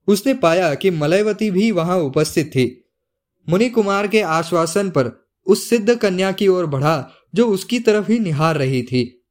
उसने 0.07 0.33
पाया 0.33 0.73
कि 0.75 0.89
मलयवती 0.91 1.51
भी 1.51 1.71
वहाँ 1.71 1.97
उपस्थित 1.97 2.47
थी। 2.47 2.65
मुनि 3.49 3.69
कुमार 3.69 4.07
के 4.07 4.21
आश्वासन 4.21 4.89
पर 4.89 5.26
उस 5.47 5.69
सिद्ध 5.69 5.95
कन्या 5.95 6.31
की 6.31 6.47
ओर 6.47 6.65
बढ़ा, 6.65 7.11
जो 7.35 7.47
उसकी 7.47 7.79
तरफ़ 7.79 8.11
ही 8.11 8.19
निहार 8.19 8.57
रही 8.57 8.81
थी। 8.83 9.25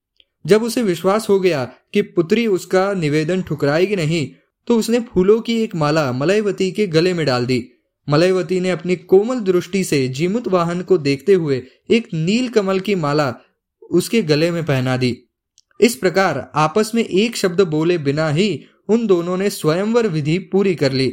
जब 0.44 0.62
उसे 0.62 0.82
विश्वास 0.82 1.28
हो 1.28 1.40
गया 1.40 1.64
कि 1.94 2.02
पुत्री 2.02 2.46
उसका 2.46 2.92
निवेदन 2.94 3.42
ठुकराएगी 3.42 3.96
नहीं 3.96 4.28
तो 4.68 4.76
उसने 4.78 5.00
फूलों 5.00 5.40
की 5.40 5.62
एक 5.62 5.74
माला 5.74 6.12
मलयवती 6.12 6.70
के 6.72 6.86
गले 6.86 7.12
में 7.14 7.24
डाल 7.26 7.46
दी। 7.46 7.64
मलयवती 8.08 8.60
ने 8.60 8.70
अपनी 8.70 8.96
कोमल 8.96 9.40
दृष्टि 9.40 9.84
से 9.84 10.06
जीमुत 10.08 10.48
वाहन 10.48 10.82
को 10.82 10.98
देखते 10.98 11.34
हुए 11.34 11.62
एक 11.90 12.08
नील 12.14 12.48
कमल 12.48 12.80
की 12.80 12.94
माला 12.94 13.34
उसके 13.90 14.22
गले 14.22 14.50
में 14.50 14.64
पहना 14.64 14.96
दी। 14.96 15.16
इस 15.80 15.94
प्रकार 15.94 16.50
आपस 16.54 16.90
में 16.94 17.04
एक 17.04 17.36
शब्द 17.36 17.60
बोले 17.60 17.98
बिना 17.98 18.28
ही 18.28 18.64
उन 18.88 19.06
दोनों 19.06 19.36
ने 19.36 19.50
स्वयंवर 19.50 20.06
विधि 20.06 20.38
पूरी 20.52 20.74
कर 20.74 20.92
ली। 20.92 21.08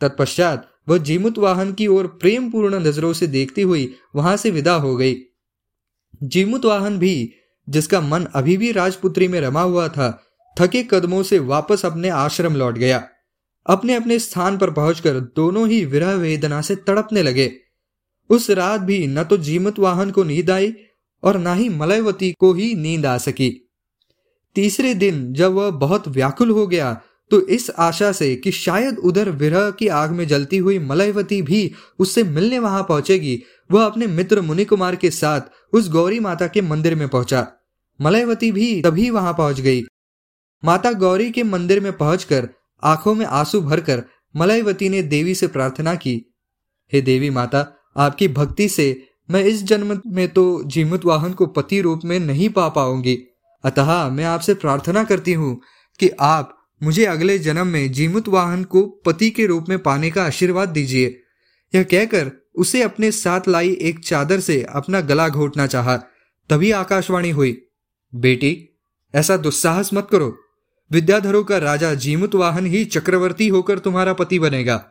तत्पश्चात 0.00 0.71
वह 0.88 0.98
जीमुत 0.98 1.38
वाहन 1.38 1.72
की 1.72 1.86
ओर 1.86 2.06
प्रेम 2.06 2.50
पूर्ण 2.50 2.80
नज़रों 2.80 3.12
से 3.12 3.26
देखती 3.26 3.62
हुई 3.62 3.94
वहाँ 4.14 4.36
से 4.36 4.50
विदा 4.50 4.74
हो 4.74 4.96
गई। 4.96 5.16
जीमुत 6.22 6.64
वाहन 6.64 6.98
भी, 6.98 7.32
जिसका 7.68 8.00
मन 8.00 8.24
अभी 8.24 8.56
भी 8.56 8.72
राजपुत्री 8.72 9.28
में 9.28 9.40
रमा 9.40 9.62
हुआ 9.62 9.88
था, 9.88 10.24
थके 10.60 10.82
कदमों 10.82 11.22
से 11.22 11.38
वापस 11.38 11.86
अपने 11.86 12.08
आश्रम 12.08 12.56
लौट 12.56 12.78
गया। 12.78 13.08
अपने 13.66 13.94
अपने 13.94 14.18
स्थान 14.18 14.58
पर 14.58 14.70
पहुंचकर 14.70 15.20
दोनों 15.20 15.68
ही 15.68 15.84
विरह 15.84 16.14
वेदना 16.14 16.60
से 16.60 16.76
तड़पने 16.76 17.22
लगे। 17.22 17.52
उस 18.30 18.50
रात 18.50 18.80
भी 18.80 19.06
न 19.06 19.24
तो 19.24 19.36
जीमत 19.36 19.78
वाहन 19.78 20.10
को 20.10 20.24
नींद 20.24 20.50
आई 20.50 20.74
और 21.22 21.38
न 21.38 21.54
ही 21.54 21.68
मलयवती 21.68 22.32
को 22.32 22.52
ही 22.52 22.74
नींद 22.74 23.06
आ 23.06 23.18
सकी। 23.18 23.70
तीसरे 24.54 24.94
दिन 24.94 25.32
जब 25.32 25.52
वह 25.52 25.70
बहुत 25.70 26.08
व्याकुल 26.08 26.50
हो 26.50 26.66
गया 26.66 27.00
तो 27.32 27.40
इस 27.48 27.70
आशा 27.70 28.12
से 28.12 28.34
कि 28.36 28.50
शायद 28.52 28.96
उधर 28.98 29.30
विरह 29.30 29.70
की 29.70 29.86
आग 29.88 30.10
में 30.10 30.26
जलती 30.28 30.56
हुई 30.56 30.78
मलयवती 30.78 31.40
भी 31.42 31.72
उससे 31.98 32.24
मिलने 32.24 32.58
वहाँ 32.58 32.82
पहुंचेगी, 32.82 33.42
वह 33.70 33.84
अपने 33.84 34.06
मित्र 34.06 34.40
मुनि 34.40 34.64
कुमार 34.64 34.96
के 34.96 35.10
साथ 35.10 35.40
उस 35.72 35.88
गौरी 35.90 36.20
माता 36.20 36.46
के 36.46 36.62
मंदिर 36.62 36.94
में 36.94 37.08
पहुँचा। 37.08 37.46
मलयवती 38.00 38.52
भी 38.52 38.80
तभी 38.82 39.08
वहाँ 39.10 39.32
पहुँच 39.32 39.60
गई। 39.60 39.82
माता 40.64 40.92
गौरी 40.92 41.30
के 41.30 41.42
मंदिर 41.42 41.80
में 41.80 41.92
पहुंचकर 41.92 42.48
आँखों 42.82 43.14
में 43.14 43.26
आँसू 43.26 43.60
भरकर 43.60 44.04
मलयवती 44.36 44.88
ने 44.88 45.02
देवी 45.02 45.34
से 45.34 45.46
प्रार्थना 45.46 45.94
की, 45.94 46.14
हे 46.92 47.00
देवी 47.00 47.30
माता, 47.30 47.66
आपकी 47.96 48.28
भक्ति 48.28 48.68
से 48.68 49.04
मैं 49.30 49.44
इस 49.44 49.62
जन्म 49.64 50.00
में 50.06 50.28
तो 50.28 50.62
जीमुत 50.64 51.04
वाहन 51.04 51.32
को 51.32 51.46
पति 51.46 51.80
रूप 51.80 52.00
में 52.04 52.18
नहीं 52.20 52.48
पा 52.48 52.68
पाऊँगी। 52.68 53.18
अतः 53.64 54.08
मैं 54.08 54.24
आपसे 54.24 54.54
प्रार्थना 54.54 55.04
करती 55.04 55.32
हूँ 55.32 55.60
कि 56.00 56.10
आप 56.20 56.58
मुझे 56.82 57.04
अगले 57.04 57.38
जन्म 57.38 57.66
में 57.66 57.92
जीमुत 57.92 58.28
वाहन 58.28 58.64
को 58.64 58.82
पति 58.82 59.30
के 59.30 59.46
रूप 59.46 59.66
में 59.68 59.78
पाने 59.78 60.10
का 60.10 60.24
आशीर्वाद 60.24 60.68
दीजिए। 60.68 61.22
यह 61.74 61.82
कहकर 61.82 62.32
उसे 62.54 62.82
अपने 62.82 63.12
साथ 63.12 63.40
लाई 63.48 63.78
एक 63.82 63.98
चादर 63.98 64.40
से 64.40 64.62
अपना 64.62 65.00
गला 65.00 65.28
घोटना 65.28 65.66
चाहा। 65.66 65.96
तभी 66.50 66.70
आकाशवाणी 66.70 67.30
हुई, 67.30 67.66
बेटी, 68.14 68.68
ऐसा 69.14 69.36
दुस्साहस 69.36 69.94
मत 69.94 70.08
करो। 70.10 70.38
विद्याधरों 70.90 71.44
का 71.44 71.58
राजा 71.58 71.94
जीमुत 71.94 72.34
वाहन 72.34 72.66
ही 72.66 72.84
चक्रवर्ती 72.84 73.48
होकर 73.48 73.78
तुम्हारा 73.78 74.12
पति 74.12 74.38
बनेगा। 74.38 74.90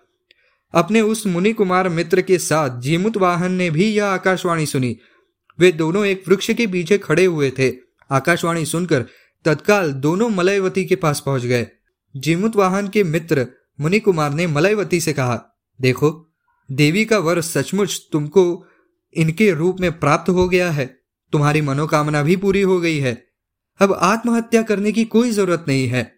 अपने 0.74 1.02
उस 1.02 1.28
मुनि 1.28 1.54
कुमार 1.54 1.90
मित्र 1.90 2.22
के 2.22 2.38
साथ 2.38 2.82
जीमुत 2.82 3.18
वाहन 3.18 3.52
ने 3.52 3.70
भी 3.70 3.86
यह 3.86 4.06
आकाशवाणी 4.06 4.66
सुनी। 4.66 4.98
वे 5.60 5.72
दोनों 5.72 6.06
एक 6.06 6.24
वृक्ष 6.28 6.52
के 6.52 6.68
पीछे 6.68 6.98
खड़े 6.98 7.26
हुए 7.26 7.52
थे। 7.60 7.74
आकाशवाणी 8.12 8.66
सुनकर 8.66 9.06
तत्काल 9.46 9.92
दोनों 9.92 10.30
मलयवती 10.30 10.86
के 10.86 10.96
पास 10.96 11.24
पहुँच 11.26 11.46
गए। 11.46 11.68
जीमुत 12.16 12.56
वाहन 12.56 12.88
के 12.88 13.04
मित्र 13.04 13.48
मुनि 13.80 14.00
कुमार 14.00 14.34
ने 14.34 14.48
मलयवती 14.48 15.02
से 15.02 15.14
कहा, 15.14 15.64
देखो, 15.82 16.32
देवी 16.72 17.06
का 17.06 17.18
वर 17.18 17.42
सचमुच 17.42 18.02
तुमको 18.12 18.66
इनके 19.14 19.52
रूप 19.52 19.80
में 19.80 20.00
प्राप्त 20.00 20.30
हो 20.30 20.50
गया 20.50 20.72
है। 20.72 21.02
तुम्हारी 21.32 21.62
मनोकामना 21.62 22.24
भी 22.24 22.36
पूरी 22.36 22.62
हो 22.62 22.80
गई 22.80 22.98
है। 22.98 23.28
अब 23.80 23.94
आत्महत्या 23.94 24.62
करने 24.62 24.92
की 24.92 25.06
कोई 25.06 25.32
ज़रूरत 25.32 25.66
नहीं 25.68 25.88
है। 25.88 26.16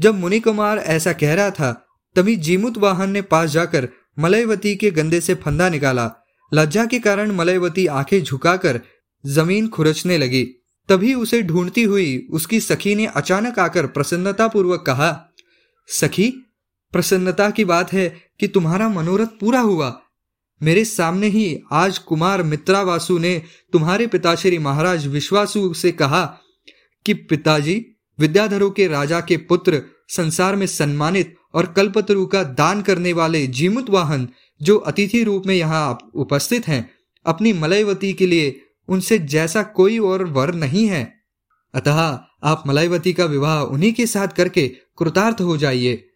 जब 0.00 0.14
मुनि 0.14 0.40
कुमार 0.40 0.78
ऐसा 0.78 1.12
कह 1.12 1.34
रहा 1.34 1.50
था, 1.50 1.86
तभी 2.16 2.36
जीमुत 2.36 2.78
वाहन 2.78 3.10
ने 3.10 3.22
पास 3.22 3.50
जाकर 3.50 3.88
मलयवती 4.18 4.76
के 4.76 4.90
गंदे 4.90 5.20
से 5.20 5.34
फंदा 5.34 5.68
निकाला। 5.68 6.12
लज्जा 6.54 6.86
के 6.86 6.98
कारण 6.98 7.32
मलयवती 7.32 7.86
आँखें 7.86 8.22
झुकाकर 8.22 8.80
ज़मीन 9.26 9.68
खुरचने 9.68 10.18
लगी। 10.18 10.61
तभी 10.88 11.14
उसे 11.14 11.42
ढूंढती 11.42 11.82
हुई 11.82 12.26
उसकी 12.30 12.60
सखी 12.60 12.94
ने 12.94 13.06
अचानक 13.06 13.58
आकर 13.58 13.86
प्रसन्नता 13.86 14.48
पूर्वक 14.48 14.84
कहा, 14.86 15.28
सखी, 15.88 16.30
प्रसन्नता 16.92 17.50
की 17.50 17.64
बात 17.64 17.92
है 17.92 18.08
कि 18.40 18.48
तुम्हारा 18.48 18.88
मनोरथ 18.88 19.26
पूरा 19.26 19.60
हुआ। 19.60 20.02
मेरे 20.62 20.84
सामने 20.84 21.26
ही 21.26 21.60
आज 21.72 21.98
कुमार 21.98 22.42
मित्रावासु 22.42 23.18
ने 23.18 23.42
तुम्हारे 23.72 24.06
पिता 24.06 24.34
श्री 24.34 24.58
महाराज 24.58 25.06
विश्वासु 25.06 25.74
से 25.74 25.92
कहा 25.92 26.24
कि 27.06 27.14
पिताजी, 27.14 27.86
विद्याधरों 28.18 28.70
के 28.70 28.86
राजा 28.86 29.20
के 29.20 29.36
पुत्र, 29.36 29.82
संसार 30.08 30.56
में 30.56 30.66
सम्मानित 30.66 31.36
और 31.54 31.66
कल्पतरु 31.66 32.26
का 32.26 32.42
दान 32.42 32.82
करने 32.82 33.12
वाले 33.12 33.46
जीमुत 33.46 33.90
वाहन, 33.90 34.28
जो 34.62 34.76
अतिथि 34.76 35.22
रूप 35.22 35.46
में 35.46 35.54
यहाँ 35.54 35.98
उपस्थित 36.14 36.68
हैं, 36.68 36.90
अपनी 37.26 37.52
मलयवती 37.52 38.12
के 38.12 38.26
लिए 38.26 38.60
उनसे 38.88 39.18
जैसा 39.18 39.62
कोई 39.62 39.98
और 39.98 40.24
वर 40.24 40.54
नहीं 40.54 40.86
है। 40.86 41.14
अतः 41.74 42.18
आप 42.42 42.62
मलयवती 42.66 43.12
का 43.12 43.24
विवाह 43.24 43.60
उन्हीं 43.60 43.92
के 43.92 44.06
साथ 44.06 44.28
करके 44.28 44.68
कृतार्थ 44.98 45.40
हो 45.40 45.56
जाइए। 45.56 46.08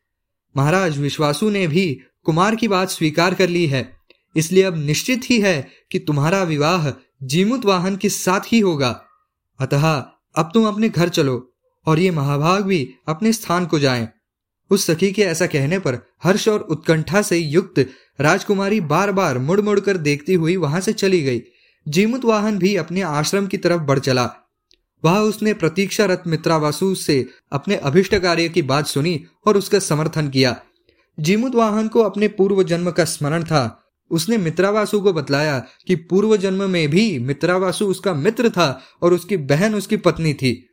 महाराज 0.57 0.99
विश्वासु 0.99 1.51
ने 1.51 1.67
भी 1.67 2.01
कुमार 2.25 2.57
की 2.57 2.69
बात 2.69 2.91
स्वीकार 2.91 3.35
कर 3.35 3.49
ली 3.49 3.67
है। 3.67 3.97
इसलिए 4.37 4.63
अब 4.63 4.77
निश्चित 4.77 5.31
ही 5.31 5.41
है 5.41 5.69
कि 5.93 5.99
तुम्हारा 5.99 6.43
विवाह 6.43 6.91
जीमुत 7.23 7.65
वाहन 7.65 7.97
के 7.97 8.09
साथ 8.09 8.41
ही 8.47 8.61
होगा। 8.61 9.03
अतः 9.61 10.05
अब 10.37 10.51
तुम 10.55 10.67
अपने 10.67 10.89
घर 10.89 11.09
चलो 11.09 11.53
और 11.87 11.99
ये 11.99 12.11
महाभाग 12.11 12.63
भी 12.63 12.95
अपने 13.09 13.33
स्थान 13.33 13.67
को 13.67 13.79
जाएँ। 13.79 14.09
उस 14.71 14.87
सखी 14.87 15.13
के 15.13 15.23
ऐसा 15.23 15.47
कहने 15.47 15.79
पर 15.79 15.99
हर्ष 16.25 16.49
और 16.49 16.61
उत्कंठा 16.61 17.23
से 17.23 17.37
युक्त 17.37 17.91
राजकुमारी 18.21 18.81
बार 18.81 19.13
बार 19.13 19.39
मुड़ 19.39 19.61
मुड़ 19.61 19.81
कर 19.81 19.97
देखती 19.97 20.35
हुई 20.35 20.57
वहाँ 20.57 20.81
से 20.81 20.93
चली 20.93 21.23
गई। 21.23 21.43
जीमुत 21.89 22.25
वाहन 22.25 22.59
भी 22.59 22.77
अपने 22.77 23.03
आश्रम 23.03 23.47
की 23.47 23.57
तरफ़ 23.57 23.83
बढ़ 23.83 23.99
चला। 23.99 24.31
वह 25.05 25.19
उसने 25.19 25.55
प्रतीक्षारत 25.55 26.23
मित्रावासु 26.27 26.95
से 26.95 27.29
अपने 27.53 27.77
अभिष्ट 27.77 28.19
कार्य 28.19 28.49
की 28.49 28.63
बात 28.63 28.87
सुनी 28.87 29.25
और 29.47 29.57
उसका 29.57 29.79
समर्थन 29.79 30.29
किया। 30.29 30.63
जीमुत 31.21 31.55
वाहन 31.55 31.89
को 31.89 32.03
अपने 32.03 32.29
पूर्व 32.29 32.63
जन्म 32.63 32.91
का 32.91 33.05
स्मरण 33.05 33.45
था। 33.45 33.83
उसने 34.11 34.37
मित्रावासु 34.37 35.01
को 35.01 35.13
बतलाया 35.13 35.59
कि 35.87 35.95
पूर्व 35.95 36.37
जन्म 36.37 36.71
में 36.71 36.89
भी 36.89 37.19
मित्रावासु 37.19 37.87
उसका 37.87 38.15
मित्र 38.15 38.51
था 38.51 38.83
और 39.03 39.13
उसकी 39.13 39.37
बहन 39.37 39.75
उसकी 39.75 39.97
पत्नी 39.97 40.35
थी। 40.35 40.69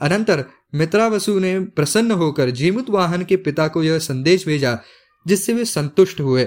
अनंतर 0.00 0.44
मित्रावसु 0.74 1.38
ने 1.38 1.60
प्रसन्न 1.60 2.10
होकर 2.10 2.50
जीमुत 2.50 2.90
वाहन 2.90 3.24
के 3.24 3.36
पिता 3.36 3.68
को 3.68 3.82
यह 3.82 3.98
संदेश 3.98 4.46
भेजा, 4.46 4.78
जिससे 5.26 5.52
वे 5.52 5.64
संतुष्ट 5.64 6.20
हुए। 6.20 6.44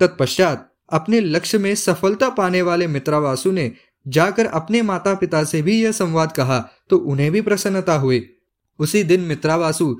तत्पश्चात 0.00 0.75
अपने 0.88 1.20
लक्ष्य 1.20 1.58
में 1.58 1.74
सफलता 1.74 2.28
पाने 2.28 2.62
वाले 2.62 2.86
मित्रावासु 2.86 3.50
ने 3.52 3.72
जाकर 4.06 4.46
अपने 4.46 4.82
माता 4.82 5.14
पिता 5.14 5.44
से 5.44 5.62
भी 5.62 5.82
यह 5.82 5.92
संवाद 5.92 6.32
कहा 6.32 6.58
तो 6.90 6.96
उन्हें 6.96 7.30
भी 7.32 7.40
प्रसन्नता 7.40 7.94
हुई। 7.94 8.26
उसी 8.78 9.02
दिन 9.04 9.20
मित्रावासु 9.20 9.96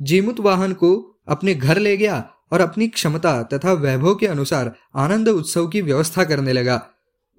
जीमुत 0.00 0.40
वाहन 0.40 0.72
को 0.72 0.94
अपने 1.28 1.54
घर 1.54 1.78
ले 1.78 1.96
गया 1.96 2.24
और 2.52 2.60
अपनी 2.60 2.88
क्षमता 2.88 3.42
तथा 3.42 3.72
वैभव 3.72 4.14
के 4.14 4.26
अनुसार 4.26 4.72
आनंद 4.96 5.28
उत्सव 5.28 5.66
की 5.66 5.80
व्यवस्था 5.80 6.24
करने 6.24 6.52
लगा। 6.52 6.80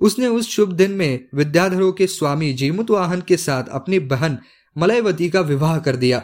उसने 0.01 0.27
उस 0.27 0.50
शुभ 0.50 0.71
दिन 0.71 0.91
में 0.91 1.27
विद्याधरों 1.35 1.91
के 1.91 2.07
स्वामी 2.07 2.53
जीमुत 2.53 2.89
वाहन 2.89 3.21
के 3.21 3.38
साथ 3.38 3.63
अपनी 3.71 4.00
बहन 4.00 4.38
मलयवती 4.77 5.29
का 5.29 5.41
विवाह 5.41 5.77
कर 5.79 5.95
दिया। 5.95 6.21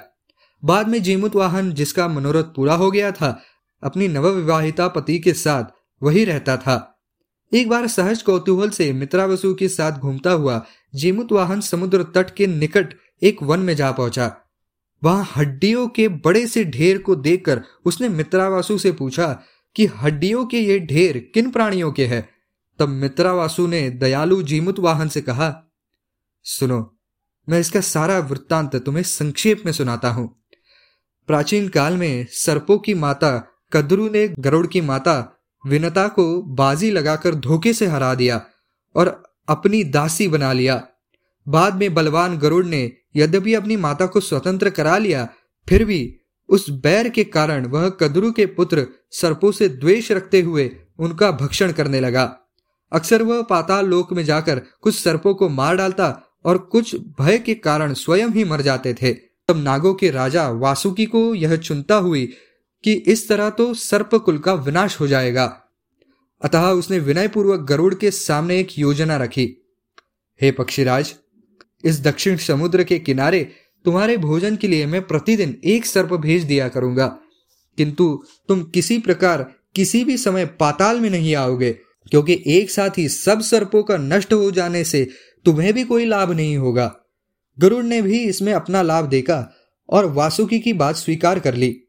बाद 0.64 0.88
में 0.88 1.02
जीमुत 1.04 1.36
वाहन 1.36 1.72
जिसका 1.72 2.08
मनोरथ 2.08 2.44
पूरा 2.44 2.74
हो 2.74 2.92
गया 2.92 3.12
था, 3.12 3.40
अपनी 3.84 4.08
नवविवाहिता 4.08 4.88
पति 4.88 5.20
के 5.20 5.34
साथ 5.34 5.64
वही 6.04 6.26
रहता 6.26 6.58
था। 6.58 6.96
एक 7.54 7.70
बार 7.70 7.88
सहज 7.88 8.22
कौतूहल 8.22 8.70
से 8.70 8.94
मित्रावसु 8.94 9.54
के 9.54 9.70
साथ 9.70 9.92
घूमता 9.92 10.32
हुआ 10.32 10.66
जीमुत 10.96 11.32
वाहन 11.32 11.62
समुद्र 11.62 12.04
तट 12.04 12.36
के 12.36 12.48
निकट 12.48 12.94
एक 13.24 13.44
वन 13.44 13.60
में 13.60 13.76
जा 13.76 13.92
पहुँचा। 13.92 14.38
वहाँ 15.04 15.30
हड्डियों 15.36 15.88
के 15.88 16.08
बड़े 16.08 16.48
से 16.48 16.66
ढेर 16.66 16.98
को 16.98 17.16
देखकर 17.16 17.64
उसने 17.86 18.10
मित्रावासु 18.10 18.78
से 18.78 18.92
पूछा 18.92 19.44
कि, 19.76 19.86
हड्डियों 19.86 20.46
के 20.46 20.60
ये 20.60 20.80
ढेर 20.80 21.32
किन 21.34 21.52
प्राणियों 21.52 21.92
के 21.92 22.06
हैं? 22.06 22.30
तब 22.80 22.90
मित्रावासु 22.90 23.68
ने 23.68 23.90
दयालु 23.90 24.44
जीमुत 24.44 24.80
वाहन 24.80 25.08
से 25.08 25.22
कहा, 25.22 25.64
सुनो, 26.44 27.00
मैं 27.50 27.60
इसका 27.60 27.82
सारा 27.82 28.20
वृत्तांत 28.20 28.76
तुम्हें 28.76 29.04
संक्षेप 29.04 29.64
में 29.66 29.72
सुनाता 29.72 30.10
हूँ। 30.10 30.44
प्राचीन 31.28 31.70
काल 31.70 31.98
में 31.98 32.28
सर्पों 32.30 32.78
की 32.78 32.94
माता, 32.94 33.60
कदरू 33.74 34.10
ने 34.10 34.28
गरुड़ 34.28 34.68
की 34.68 34.82
माता 34.82 35.39
विनता 35.66 36.08
को 36.08 36.42
बाजी 36.42 36.92
लगाकर 36.92 37.36
धोखे 37.36 37.74
से 37.74 37.86
हरा 37.86 38.14
दिया 38.16 38.42
और 38.96 39.22
अपनी 39.50 39.84
दासी 39.84 40.28
बना 40.28 40.54
लिया। 40.54 40.82
बाद 41.48 41.76
में 41.76 41.94
बलवान 41.94 42.38
गरुड़ 42.38 42.66
ने 42.66 42.92
यद्यपि 43.16 43.54
अपनी 43.54 43.76
माता 43.78 44.06
को 44.06 44.20
स्वतंत्र 44.20 44.70
करा 44.70 44.98
लिया, 44.98 45.28
फिर 45.68 45.86
भी 45.86 46.16
उस 46.50 46.70
बैर 46.70 47.10
के 47.10 47.24
कारण 47.24 47.66
वह 47.66 47.90
कदरू 47.90 48.32
के 48.32 48.46
पुत्र 48.46 48.86
सर्पों 49.12 49.52
से 49.52 49.70
द्वेष 49.70 50.12
रखते 50.12 50.42
हुए 50.42 50.70
उनका 51.00 51.32
भक्षण 51.32 51.72
करने 51.72 52.00
लगा। 52.00 52.24
अक्सर 52.92 53.24
वह 53.24 53.42
पाताल 53.42 53.86
लोक 53.86 54.14
में 54.14 54.24
जाकर 54.26 54.62
कुछ 54.82 54.96
सर्पों 54.96 55.34
को 55.34 55.50
मार 55.50 55.76
डालता 55.76 56.08
और 56.46 56.58
कुछ 56.58 56.96
भय 57.20 57.38
के 57.38 57.54
कारण 57.56 57.94
स्वयं 57.94 58.30
ही 58.30 58.44
मर 58.44 58.62
जाते 58.62 58.94
थे। 58.94 59.14
तब 59.14 59.58
नागों 59.58 59.94
के 59.94 60.10
राजा 60.10 60.48
वासुकी 60.50 61.06
को 61.06 61.34
यह 61.36 61.56
चुनता 61.56 61.96
हुई 61.96 62.32
कि 62.84 62.94
इस 62.94 63.28
तरह 63.30 63.50
तो 63.50 63.74
सर्प 63.74 64.16
कुल 64.16 64.38
का 64.38 64.54
विनाश 64.54 65.00
हो 65.00 65.08
जाएगा। 65.08 65.46
अतः 66.42 66.70
उसने 66.70 67.00
विनयपूर्वक 67.00 67.60
गरुड़ 67.60 67.94
के 67.96 68.12
सामने 68.12 68.60
एक 68.60 68.78
योजना 68.80 69.18
रखी। 69.18 69.48
हे 70.42 70.52
पक्षीराज, 70.52 71.14
इस 71.84 72.02
दक्षिण 72.02 72.38
समुद्र 72.38 72.84
के 72.84 73.00
किनारे 73.00 73.52
तुम्हारे 73.86 74.18
भोजन 74.18 74.56
के 74.56 74.68
लिए 74.68 74.86
मैं 74.86 75.02
प्रतिदिन 75.08 75.60
एक 75.64 75.86
सर्प 75.86 76.14
भेज 76.14 76.44
दिया 76.44 76.68
करूँगा। 76.68 77.08
किंतु 77.78 78.24
तुम 78.48 78.64
किसी 78.64 78.98
प्रकार 79.00 79.42
किसी 79.76 80.04
भी 80.04 80.18
समय 80.18 80.46
पाताल 80.46 81.00
में 81.00 81.10
नहीं 81.10 81.36
आओगे, 81.36 81.72
क्योंकि 82.12 82.44
एक 82.48 82.72
साथ 82.72 82.98
ही 82.98 83.08
सब 83.10 83.42
सर्पों 83.42 83.84
का 83.84 83.98
नष्ट 83.98 84.34
हो 84.34 84.52
जाने 84.52 84.84
से 84.84 85.08
तुम्हें 85.46 85.74
भी 85.74 85.84
कोई 85.84 86.06
लाभ 86.06 86.32
नहीं 86.32 86.58
होगा। 86.58 86.96
गरुड़ 87.60 87.84
ने 87.84 88.02
भी 88.02 88.20
इसमें 88.20 88.54
अपना 88.54 88.82
लाभ 88.82 89.06
देखा 89.06 89.56
और 89.90 90.06
वासुकी 90.06 90.60
की 90.60 90.74
बात 90.74 90.96
स्वीकार 90.96 91.40
कर 91.40 91.56
ली। 91.56 91.89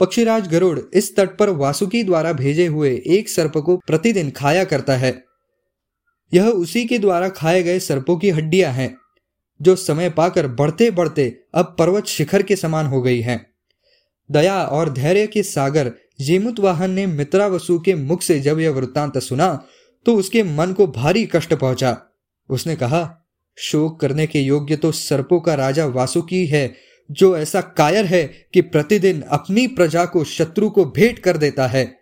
पक्षीराज 0.00 0.48
गरुड़ 0.48 0.78
इस 0.94 1.14
तट 1.16 1.36
पर 1.38 1.50
वासुकी 1.50 2.02
द्वारा 2.02 2.32
भेजे 2.32 2.66
हुए 2.66 2.90
एक 3.06 3.28
सर्प 3.28 3.56
को 3.58 3.76
प्रतिदिन 3.76 4.30
खाया 4.30 4.64
करता 4.64 4.96
है। 4.96 5.12
यह 6.32 6.46
उसी 6.46 6.84
के 6.84 6.98
द्वारा 6.98 7.28
खाए 7.28 7.62
गए 7.62 7.78
सर्पों 7.78 8.16
की 8.16 8.30
हड्डियाँ 8.30 8.72
हैं, 8.72 8.94
जो 9.60 9.76
समय 9.76 10.10
पाकर 10.10 10.46
बढ़ते 10.50 10.90
बढ़ते 10.90 11.28
अब 11.54 11.74
पर्वत 11.78 12.06
शिखर 12.06 12.42
के 12.42 12.56
समान 12.56 12.86
हो 12.86 13.02
गई 13.02 13.20
हैं। 13.20 13.44
दया 14.30 14.62
और 14.62 14.92
धैर्य 14.92 15.26
के 15.26 15.42
सागर 15.42 15.92
जेमुत 16.20 16.60
वाहन 16.60 16.90
ने 16.90 17.06
मित्रा 17.06 17.46
वसु 17.46 17.78
के 17.78 17.94
मुख 17.94 18.22
से 18.22 18.38
जब 18.40 18.60
यह 18.60 18.70
वृत्तांत 18.70 19.18
सुना 19.18 19.54
तो 20.06 20.14
उसके 20.16 20.42
मन 20.42 20.72
को 20.72 20.86
भारी 20.86 21.24
कष्ट 21.26 21.54
पहुँचा। 21.54 21.96
उसने 22.50 22.76
कहा, 22.76 23.24
शोक 23.58 24.00
करने 24.00 24.26
के 24.26 24.40
योग्य 24.40 24.76
तो 24.76 24.90
सर्पों 24.92 25.40
का 25.40 25.54
राजा 25.54 25.86
वासुकी 25.86 26.44
है 26.46 26.66
जो 27.10 27.36
ऐसा 27.36 27.60
कायर 27.60 28.04
है 28.04 28.24
कि 28.54 28.60
प्रतिदिन 28.60 29.20
अपनी 29.20 29.66
प्रजा 29.66 30.04
को 30.04 30.24
शत्रु 30.24 30.70
को 30.70 30.84
भेंट 30.84 31.18
कर 31.18 31.36
देता 31.36 31.66
है। 31.66 31.96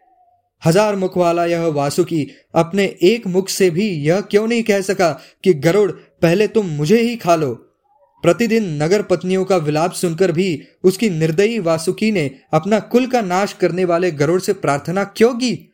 हज़ार 0.65 0.97
मुख 0.97 1.17
वाला 1.17 1.45
यह 1.45 1.63
वासुकी, 1.63 2.29
अपने 2.55 2.97
एक 3.03 3.27
मुख 3.27 3.49
से 3.49 3.71
भी 3.71 3.91
यह 3.91 4.21
क्यों 4.21 4.47
नहीं 4.49 4.63
कह 4.63 4.81
सका 4.81 5.21
कि 5.45 5.55
गरुड़, 5.55 5.91
पहले 5.93 6.49
तुम 6.49 6.67
मुझे 6.67 7.01
ही 7.01 7.17
खा 7.17 7.37
लो। 7.37 7.55
प्रतिदिन 8.23 8.83
नगर 8.83 9.03
पत्नियों 9.03 9.45
का 9.45 9.57
विलाप 9.57 9.93
सुनकर 9.93 10.33
भी 10.33 10.63
उसकी 10.85 11.11
निर्दयी 11.11 11.59
वासुकी 11.59 12.13
ने 12.13 12.31
अपना 12.53 12.81
कुल 12.81 13.07
का 13.07 13.21
नाश 13.21 13.53
करने 13.53 13.85
वाले 13.85 14.11
गरुड़ 14.11 14.41
से 14.41 14.53
प्रार्थना 14.53 15.05
क्यों 15.05 15.35
की? 15.35 15.73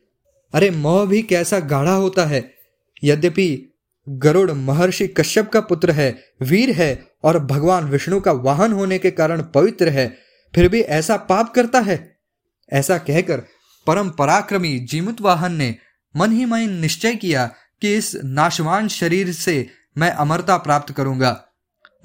अरे, 0.53 0.69
मोह 0.69 1.05
भी 1.05 1.21
कैसा 1.21 1.59
गाढ़ा 1.59 1.93
होता 1.93 2.25
है। 2.25 2.53
यद्यपि 3.03 3.68
गरुड़ 4.09 4.51
महर्षि 4.51 5.07
कश्यप 5.07 5.49
का 5.49 5.61
पुत्र 5.61 5.91
है, 5.91 6.23
वीर 6.41 6.69
है 6.69 7.07
और 7.23 7.39
भगवान 7.39 7.83
विष्णु 7.83 8.19
का 8.19 8.31
वाहन 8.31 8.73
होने 8.73 8.99
के 8.99 9.11
कारण 9.11 9.41
पवित्र 9.41 9.89
है, 9.89 10.17
फिर 10.55 10.69
भी 10.69 10.81
ऐसा 10.81 11.17
पाप 11.17 11.53
करता 11.53 11.79
है? 11.79 12.17
ऐसा 12.73 12.97
कहकर 12.97 13.43
परम 13.87 14.09
पराक्रमी 14.09 14.79
जीमुत 14.79 15.21
वाहन 15.21 15.55
ने 15.55 15.75
मन 16.17 16.31
ही 16.31 16.45
मन 16.45 16.59
निश्चय 16.59 17.15
किया 17.15 17.45
कि 17.81 17.95
इस 17.95 18.17
नाशवान 18.23 18.87
शरीर 18.87 19.31
से 19.31 19.69
मैं 19.97 20.11
अमरता 20.11 20.57
प्राप्त 20.57 20.93
करूँगा। 20.93 21.45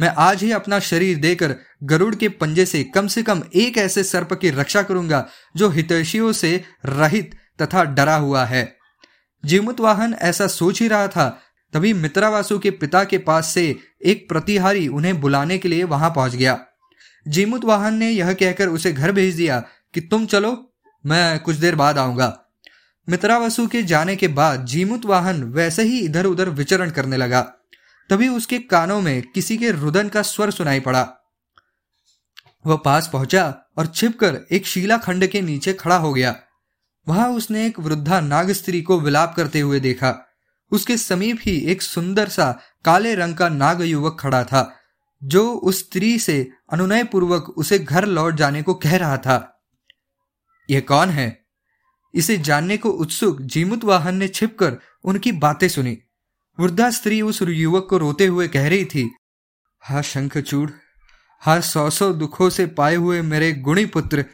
मैं 0.00 0.08
आज 0.08 0.42
ही 0.42 0.52
अपना 0.52 0.78
शरीर 0.78 1.18
देकर 1.18 1.56
गरुड़ 1.82 2.14
के 2.14 2.28
पंजे 2.28 2.66
से 2.66 2.84
कम 2.84 3.06
से 3.06 3.22
कम 3.22 3.42
एक 3.54 3.78
ऐसे 3.78 4.04
सर्प 4.04 4.32
की 4.32 4.50
रक्षा 4.50 4.82
करूँगा, 4.82 5.28
जो 5.56 5.68
हितैषियों 5.68 6.32
से 6.32 6.64
रहित 6.86 7.34
तथा 7.62 7.84
डरा 7.84 8.16
हुआ 8.16 8.44
है। 8.44 8.76
जीमुत 9.44 9.80
वाहन 9.80 10.14
ऐसा 10.14 10.46
सोच 10.46 10.82
ही 10.82 10.88
रहा 10.88 11.08
था 11.08 11.40
तभी 11.74 11.92
मित्रावासु 11.92 12.58
के 12.58 12.70
पिता 12.70 13.04
के 13.04 13.18
पास 13.18 13.46
से 13.46 13.76
एक 14.04 14.28
प्रतिहारी 14.28 14.88
उन्हें 14.88 15.20
बुलाने 15.20 15.58
के 15.58 15.68
लिए 15.68 15.84
वहाँ 15.84 16.10
पहुँच 16.10 16.34
गया। 16.34 16.66
जीमुत 17.28 17.64
वाहन 17.64 17.94
ने 17.94 18.10
यह 18.10 18.32
कहकर 18.32 18.68
उसे 18.68 18.92
घर 18.92 19.12
भेज 19.12 19.34
दिया 19.34 19.60
कि 19.94 20.00
तुम 20.00 20.26
चलो, 20.26 20.74
मैं 21.06 21.38
कुछ 21.38 21.56
देर 21.56 21.74
बाद 21.74 21.98
आऊँगा। 21.98 22.40
मित्रावसु 23.08 23.66
के 23.66 23.82
जाने 23.82 24.16
के 24.16 24.28
बाद 24.28 24.66
जीमुत 24.66 25.04
वाहन 25.06 25.42
वैसे 25.44 25.82
ही 25.82 25.98
इधर 25.98 26.26
उधर 26.26 26.48
विचरण 26.48 26.90
करने 26.90 27.16
लगा। 27.16 27.40
तभी 28.10 28.28
उसके 28.28 28.58
कानों 28.58 29.00
में 29.00 29.22
किसी 29.22 29.56
के 29.58 29.70
रुदन 29.70 30.08
का 30.08 30.22
स्वर 30.22 30.50
सुनाई 30.50 30.80
पड़ा। 30.80 31.08
वह 32.66 32.76
पास 32.76 33.10
पहुँचा 33.12 33.72
और 33.78 33.86
छिपकर 33.86 34.40
एक 34.52 34.66
शीला 34.66 34.96
खंड 34.96 35.26
के 35.26 35.40
नीचे 35.40 35.72
खड़ा 35.72 35.96
हो 35.96 36.12
गया। 36.12 36.36
वहाँ 37.08 37.28
उसने 37.30 37.66
एक 37.66 37.80
वृद्धा 37.80 38.20
नाग 38.20 38.50
स्त्री 38.52 38.82
को 38.82 39.00
विलाप 39.00 39.34
करते 39.36 39.60
हुए 39.60 39.80
देखा। 39.80 40.33
उसके 40.74 40.96
समीप 40.96 41.38
ही 41.40 41.56
एक 41.58 41.82
सुंदर 41.82 42.28
सा 42.28 42.60
काले 42.84 43.14
रंग 43.14 43.36
का 43.36 43.48
नाग 43.48 43.82
युवक 43.82 44.16
खड़ा 44.20 44.44
था, 44.44 44.80
जो 45.22 45.52
उस 45.52 45.78
स्त्री 45.78 46.18
से 46.18 46.50
अनुनय 46.72 47.04
पूर्वक 47.04 47.48
उसे 47.48 47.78
घर 47.78 48.06
लौट 48.06 48.34
जाने 48.34 48.62
को 48.62 48.74
कह 48.74 48.96
रहा 48.96 49.16
था। 49.16 49.62
यह 50.70 50.80
कौन 50.80 51.10
है? 51.10 51.44
इसे 52.14 52.36
जानने 52.38 52.76
को 52.76 52.90
उत्सुक 52.90 53.40
जीमुत 53.42 53.84
वाहन 53.84 54.16
ने 54.16 54.28
छिपकर 54.28 54.78
उनकी 55.04 55.32
बातें 55.32 55.68
सुनी। 55.68 55.98
वृद्धा 56.60 56.90
स्त्री 56.90 57.22
उस 57.22 57.42
युवक 57.42 57.86
को 57.90 57.98
रोते 57.98 58.26
हुए 58.26 58.48
कह 58.48 58.68
रही 58.68 58.84
थी, 58.84 59.10
हा 59.82 60.02
शंखचूड़, 60.02 60.70
हा 61.42 61.60
सौ 61.60 61.90
सौ 61.90 62.12
दुखों 62.12 62.50
से 62.50 62.66
पाए 62.66 62.94
हुए 62.94 63.22
मेरे 63.22 63.52
गुणी 63.52 63.86
पुत्र 63.86 64.24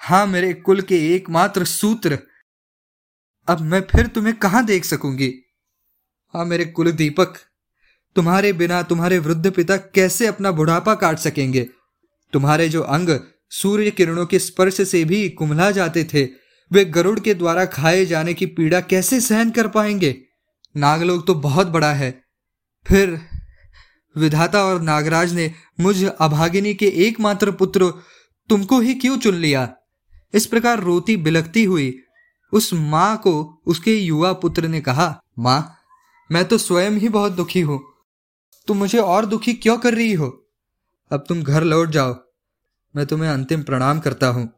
हा 0.00 0.24
मेरे 0.26 0.52
कुल 0.54 0.80
के 0.80 1.14
एकमात्र 1.14 1.64
सूत्र। 1.64 2.18
अब 3.48 3.60
मैं 3.60 3.80
फिर 3.80 4.06
तुम्हें 4.06 4.34
कहाँ 4.36 4.64
देख 4.64 4.84
सकूँगी? 4.84 5.41
हाँ 6.34 6.44
मेरे 6.44 6.64
कुल 6.64 6.90
दीपक 6.92 7.34
तुम्हारे 8.16 8.52
बिना 8.52 8.82
तुम्हारे 8.82 9.18
वृद्ध 9.18 9.50
पिता 9.50 9.76
कैसे 9.76 10.26
अपना 10.26 10.50
बुढ़ापा 10.50 10.94
काट 10.94 11.18
सकेंगे? 11.18 11.68
तुम्हारे 12.32 12.68
जो 12.68 12.82
अंग 12.82 13.20
सूर्य 13.50 13.90
किरणों 13.90 14.26
के 14.26 14.38
स्पर्श 14.38 14.80
से 14.88 15.04
भी 15.04 15.28
कुमला 15.28 15.70
जाते 15.70 16.04
थे, 16.04 16.24
वे 16.72 16.84
गरुड़ 16.84 17.20
के 17.20 17.34
द्वारा 17.34 17.64
खाए 17.64 18.06
जाने 18.06 18.34
की 18.34 18.46
पीड़ा 18.46 18.80
कैसे 18.80 19.20
सहन 19.20 19.50
कर 19.50 19.68
पाएँगे? 19.68 20.22
नागलोक 20.76 21.26
तो 21.26 21.34
बहुत 21.34 21.66
बड़ा 21.66 21.92
है। 21.92 22.24
फिर 22.86 23.20
विधाता 24.16 24.64
और 24.64 24.80
नागराज 24.80 25.34
ने 25.34 25.52
मुझ 25.80 26.04
अभागिनी 26.04 26.74
के 26.74 26.86
एकमात्र 26.86 27.50
पुत्र 27.50 27.92
तुमको 28.48 28.80
ही 28.80 28.94
क्यों 28.94 29.18
चुन 29.18 29.34
लिया? 29.34 29.72
इस 30.34 30.46
प्रकार 30.46 30.80
रोती 30.80 31.16
बिलकती 31.16 31.64
हुई 31.64 31.98
उस 32.52 32.72
माँ 32.72 33.16
को 33.16 33.62
उसके 33.66 33.94
युवा 33.94 34.32
पुत्र 34.32 34.68
ने 34.68 34.80
कहा, 34.80 35.20
माँ 35.38 35.78
मैं 36.32 36.44
तो 36.44 36.58
स्वयं 36.58 36.90
ही 36.90 37.08
बहुत 37.08 37.32
दुखी 37.32 37.60
हूँ। 37.60 37.92
तुम 38.66 38.76
मुझे 38.76 38.98
और 38.98 39.26
दुखी 39.26 39.54
क्यों 39.54 39.78
कर 39.78 39.94
रही 39.94 40.12
हो? 40.12 40.46
अब 41.10 41.24
तुम 41.28 41.42
घर 41.42 41.64
लौट 41.64 41.88
जाओ। 41.88 42.14
मैं 42.96 43.06
तुम्हें 43.06 43.30
अंतिम 43.30 43.62
प्रणाम 43.62 44.00
करता 44.00 44.26
हूँ। 44.26 44.52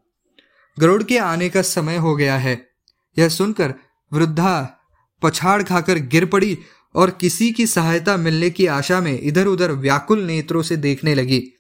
गरुड़ 0.78 1.02
के 1.02 1.18
आने 1.18 1.48
का 1.48 1.62
समय 1.62 1.96
हो 1.96 2.16
गया 2.16 2.37
है। 2.37 2.68
यह 3.18 3.28
सुनकर 3.28 3.74
वृद्धा 4.12 4.80
पछाड़ 5.22 5.62
खाकर 5.62 5.98
गिर 5.98 6.26
पड़ी 6.26 6.58
और 6.94 7.10
किसी 7.10 7.52
की 7.52 7.66
सहायता 7.66 8.16
मिलने 8.16 8.50
की 8.50 8.66
आशा 8.66 9.00
में 9.00 9.20
इधर 9.20 9.46
उधर 9.46 9.72
व्याकुल 9.72 10.22
नेत्रों 10.22 10.62
से 10.62 10.76
देखने 10.76 11.14
लगी। 11.14 11.52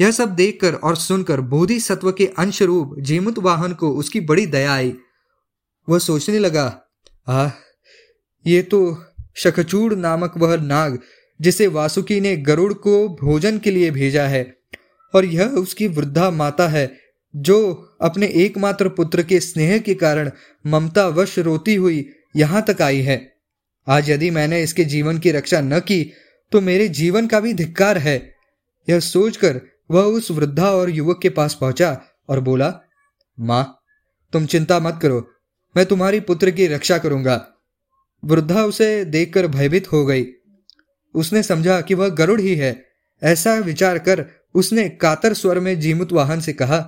यह 0.00 0.10
सब 0.10 0.34
देखकर 0.34 0.74
और 0.74 0.96
सुनकर 0.96 1.40
बोधि 1.40 1.80
सत्व 1.80 2.12
के 2.12 2.26
अंश 2.26 2.62
रूप 2.62 2.94
जीमुत 2.98 3.38
वाहन 3.38 3.72
को 3.72 3.90
उसकी 3.90 4.20
बड़ी 4.20 4.46
दया 4.46 4.74
आई। 4.74 4.96
वह 5.88 5.98
सोचने 5.98 6.38
लगा, 6.38 6.82
आह, 7.28 7.50
ये 8.46 8.62
तो 8.62 9.05
शखचूड़ 9.36 9.94
नामक 9.94 10.36
वह 10.38 10.56
नाग, 10.56 10.98
जिसे 11.40 11.66
वासुकी 11.66 12.20
ने 12.20 12.36
गरुड़ 12.36 12.72
को 12.72 13.08
भोजन 13.20 13.58
के 13.58 13.70
लिए 13.70 13.90
भेजा 13.90 14.26
है, 14.26 14.44
और 15.14 15.24
यह 15.24 15.56
उसकी 15.56 15.88
वृद्धा 15.88 16.30
माता 16.30 16.68
है, 16.68 16.90
जो 17.34 17.96
अपने 18.00 18.26
एकमात्र 18.26 18.88
पुत्र 18.88 19.22
के 19.22 19.40
स्नेह 19.40 19.78
के 19.78 19.94
कारण 19.94 20.30
ममता 20.64 21.06
वश 21.08 21.38
रोती 21.38 21.74
हुई 21.74 22.08
यहाँ 22.36 22.64
तक 22.68 22.82
आई 22.82 23.00
है। 23.00 23.20
आज 23.86 24.10
यदि 24.10 24.30
मैंने 24.30 24.62
इसके 24.62 24.84
जीवन 24.84 25.18
की 25.18 25.30
रक्षा 25.30 25.60
न 25.60 25.80
की 25.80 26.02
तो 26.52 26.60
मेरे 26.60 26.88
जीवन 26.88 27.26
का 27.26 27.40
भी 27.40 27.52
धिक्कार 27.54 27.98
है। 27.98 28.16
यह 28.88 29.00
सोचकर 29.00 29.60
वह 29.90 30.02
उस 30.02 30.30
वृद्धा 30.30 30.70
और 30.70 30.90
युवक 30.90 31.18
के 31.22 31.28
पास 31.28 31.56
पहुँचा 31.60 31.90
और 32.28 32.40
बोला, 32.40 32.72
माँ, 33.38 33.78
तुम 34.32 34.46
चिंता 34.46 34.78
मत 34.80 34.98
करो, 35.02 35.20
मैं 35.74 35.86
तुम्हारी 35.86 36.20
पुत्र 36.20 36.50
की 36.50 36.66
रक्षा 36.66 36.98
करूँगा। 36.98 37.36
वृद्धा 38.24 38.64
उसे 38.64 39.04
देखकर 39.04 39.46
भयभीत 39.46 39.92
हो 39.92 40.04
गई। 40.06 40.26
उसने 41.14 41.42
समझा 41.42 41.80
कि 41.80 41.94
वह 41.94 42.08
गरुड़ 42.08 42.40
ही 42.40 42.54
है। 42.54 42.84
ऐसा 43.22 43.54
विचार 43.54 43.98
कर 43.98 44.24
उसने 44.54 44.88
कातर 44.88 45.34
स्वर 45.34 45.60
में 45.60 45.80
जीमुत 45.80 46.12
वाहन 46.12 46.40
से 46.40 46.52
कहा, 46.52 46.78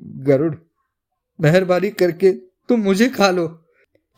गरुड़, 0.00 0.54
मेहरबानी 1.40 1.90
करके 1.90 2.32
तुम 2.68 2.80
मुझे 2.80 3.08
खा 3.08 3.30
लो, 3.30 3.46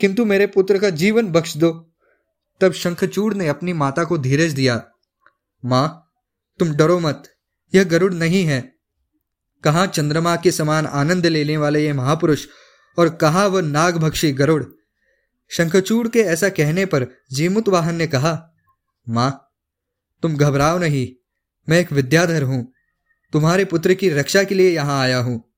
किंतु 0.00 0.24
मेरे 0.24 0.46
पुत्र 0.46 0.78
का 0.78 0.90
जीवन 0.90 1.26
बख्श 1.26 1.56
दो। 1.56 1.70
तब 2.60 2.72
शंखचूड़ 2.72 3.34
ने 3.34 3.48
अपनी 3.48 3.72
माता 3.72 4.04
को 4.04 4.18
धीरज 4.18 4.52
दिया, 4.52 4.82
माँ, 5.64 6.12
तुम 6.58 6.72
डरो 6.72 6.98
मत, 7.00 7.22
यह 7.74 7.84
गरुड़ 7.84 8.12
नहीं 8.14 8.44
है। 8.44 8.60
कहा 9.64 9.86
चंद्रमा 9.86 10.36
के 10.36 10.50
समान 10.50 10.86
आनंद 10.86 11.26
लेने 11.26 11.56
वाले 11.56 11.84
ये 11.84 11.92
महापुरुष 11.92 12.46
और 12.98 13.08
कहा 13.08 13.46
वह 13.46 13.62
नागभक्षी 13.62 14.32
गरुड़? 14.32 14.64
शंखचूड़ 15.48 16.08
के 16.08 16.20
ऐसा 16.20 16.48
कहने 16.48 16.86
पर 16.86 17.06
जीमुत 17.32 17.68
वाहन 17.68 17.94
ने 17.94 18.06
कहा, 18.06 18.54
माँ, 19.08 19.50
तुम 20.22 20.36
घबराओ 20.36 20.78
नहीं, 20.78 21.08
मैं 21.68 21.80
एक 21.80 21.92
विद्याधर 21.92 22.42
हूँ। 22.42 22.72
तुम्हारे 23.32 23.64
पुत्र 23.64 23.94
की 23.94 24.08
रक्षा 24.08 24.44
के 24.44 24.54
लिए 24.54 24.70
यहाँ 24.70 25.00
आया 25.00 25.18
हूँ। 25.18 25.52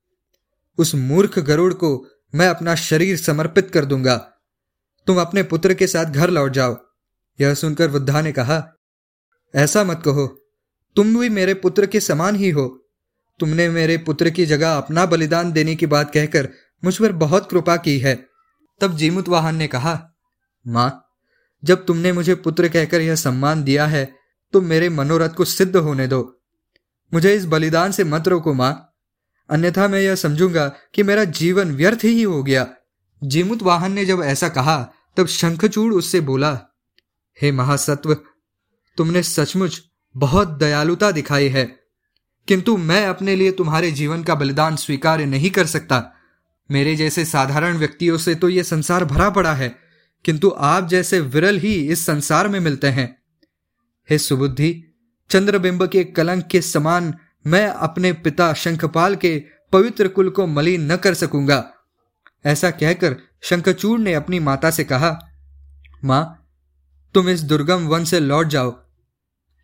उस 0.78 0.94
मूर्ख 0.94 1.38
गरुड़ 1.38 1.74
को 1.74 2.06
मैं 2.34 2.48
अपना 2.48 2.74
शरीर 2.74 3.16
समर्पित 3.16 3.70
कर 3.70 3.84
दूँगा। 3.84 4.16
तुम 5.06 5.20
अपने 5.20 5.42
पुत्र 5.42 5.74
के 5.74 5.86
साथ 5.86 6.04
घर 6.04 6.30
लौट 6.30 6.52
जाओ। 6.52 6.76
यह 7.40 7.54
सुनकर 7.54 7.90
वृद्धा 7.90 8.20
ने 8.20 8.32
कहा, 8.32 8.74
ऐसा 9.54 9.84
मत 9.84 10.02
कहो, 10.04 10.26
तुम 10.96 11.20
भी 11.20 11.28
मेरे 11.28 11.54
पुत्र 11.54 11.86
के 11.86 12.00
समान 12.00 12.36
ही 12.36 12.50
हो। 12.50 12.84
तुमने 13.40 13.68
मेरे 13.68 13.98
पुत्र 13.98 14.30
की 14.30 14.46
जगह 14.46 14.76
अपना 14.76 15.06
बलिदान 15.06 15.52
देने 15.52 15.76
की 15.76 15.86
बात 15.86 16.14
कहकर 16.14 16.48
मुझ 16.84 16.98
पर 16.98 17.12
बहुत 17.12 17.50
कृपा 17.50 17.76
की 17.76 17.98
है। 17.98 18.27
तब 18.80 18.96
जीमुत 18.96 19.28
वाहन 19.28 19.56
ने 19.56 19.66
कहा, 19.66 20.10
माँ, 20.66 21.04
जब 21.64 21.86
तुमने 21.86 22.12
मुझे 22.12 22.34
पुत्र 22.34 22.68
कहकर 22.68 23.00
यह 23.00 23.14
सम्मान 23.14 23.62
दिया 23.62 23.86
है 23.86 24.14
तो 24.52 24.60
मेरे 24.60 24.88
मनोरथ 24.88 25.28
को 25.28 25.44
सिद्ध 25.44 25.76
होने 25.76 26.06
दो। 26.06 26.42
मुझे 27.14 27.34
इस 27.34 27.44
बलिदान 27.44 27.92
से 27.92 28.04
मत 28.04 28.28
रोको, 28.28 28.54
माँ। 28.54 28.94
अन्यथा 29.50 29.88
मैं 29.88 30.00
यह 30.00 30.14
समझूँगा 30.14 30.68
कि 30.68 31.02
मेरा 31.02 31.24
जीवन 31.24 31.72
व्यर्थ 31.72 32.04
ही 32.04 32.22
हो 32.22 32.42
गया। 32.42 32.66
जीमुत 33.24 33.62
वाहन 33.62 33.92
ने 33.92 34.04
जब 34.04 34.22
ऐसा 34.22 34.48
कहा, 34.48 34.92
तब 35.16 35.26
शंखचूड़ 35.26 35.94
उससे 35.94 36.20
बोला, 36.20 36.60
हे 37.42 37.52
महासत्व, 37.52 38.14
तुमने 38.96 39.22
सचमुच 39.22 39.82
बहुत 40.16 40.48
दयालुता 40.48 41.10
दिखाई 41.10 41.48
है। 41.48 41.80
किंतु 42.48 42.76
मैं 42.76 43.06
अपने 43.06 43.36
लिए 43.36 43.52
तुम्हारे 43.52 43.90
जीवन 43.90 44.24
का 44.24 44.34
बलिदान 44.34 44.76
स्वीकार 44.76 45.20
नहीं 45.20 45.50
कर 45.50 45.66
सकता। 45.66 46.14
मेरे 46.70 46.96
जैसे 46.96 47.24
साधारण 47.24 47.76
व्यक्तियों 47.78 48.16
से 48.18 48.34
तो 48.34 48.48
यह 48.48 48.62
संसार 48.62 49.04
भरा 49.04 49.30
पड़ा 49.30 49.52
है, 49.54 49.74
किंतु 50.24 50.54
आप 50.58 50.88
जैसे 50.88 51.20
विरल 51.20 51.58
ही 51.58 51.74
इस 51.88 52.04
संसार 52.06 52.48
में 52.48 52.60
मिलते 52.60 52.86
हैं। 52.86 53.16
हे 54.08 54.18
सुबुद्धि, 54.18 54.84
चंद्रबिंब 55.30 55.86
के 55.86 56.04
कलंक 56.04 56.46
के 56.46 56.60
समान 56.62 57.14
मैं 57.46 57.66
अपने 57.66 58.12
पिता 58.12 58.52
शंखपाल 58.54 59.16
के 59.16 59.42
पवित्र 59.72 60.08
कुल 60.08 60.30
को 60.30 60.46
मलिन 60.46 60.92
न 60.92 60.96
कर 60.96 61.14
सकूँगा। 61.14 61.64
ऐसा 62.46 62.70
कहकर 62.70 63.16
शंखचूड़ 63.42 63.98
ने 64.00 64.14
अपनी 64.14 64.38
माता 64.40 64.70
से 64.70 64.84
कहा, 64.84 65.18
माँ, 66.04 66.48
तुम 67.14 67.28
इस 67.28 67.40
दुर्गम 67.40 67.86
वन 67.86 68.04
से 68.04 68.20
लौट 68.20 68.46
जाओ। 68.46 68.70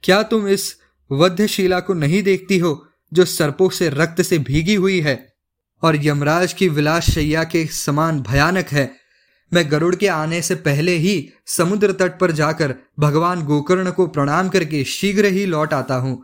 क्या 0.02 0.22
तुम 0.22 0.48
इस 0.48 0.76
वध्यशिला 1.10 1.80
को 1.80 1.94
नहीं 1.94 2.22
देखती 2.22 2.58
हो, 2.58 2.86
जो 3.12 3.24
सर्पों 3.24 3.68
से 3.70 3.88
रक्त 3.88 4.22
से 4.22 4.38
भीगी 4.38 4.74
हुई 4.74 5.00
है? 5.00 5.33
और 5.84 5.96
यमराज 6.04 6.52
की 6.52 6.68
विलास 6.68 7.10
शैया 7.10 7.44
के 7.44 7.64
समान 7.66 8.20
भयानक 8.20 8.68
है। 8.68 8.90
मैं 9.52 9.70
गरुड़ 9.70 9.94
के 9.94 10.06
आने 10.06 10.42
से 10.42 10.54
पहले 10.54 10.92
ही 10.92 11.32
समुद्र 11.46 11.92
तट 11.92 12.18
पर 12.18 12.32
जाकर 12.32 12.74
भगवान 12.98 13.42
गोकर्ण 13.42 13.90
को 13.90 14.06
प्रणाम 14.06 14.48
करके 14.48 14.84
शीघ्र 14.84 15.24
ही 15.24 15.46
लौट 15.46 15.74
आता 15.74 15.94
हूँ। 15.94 16.22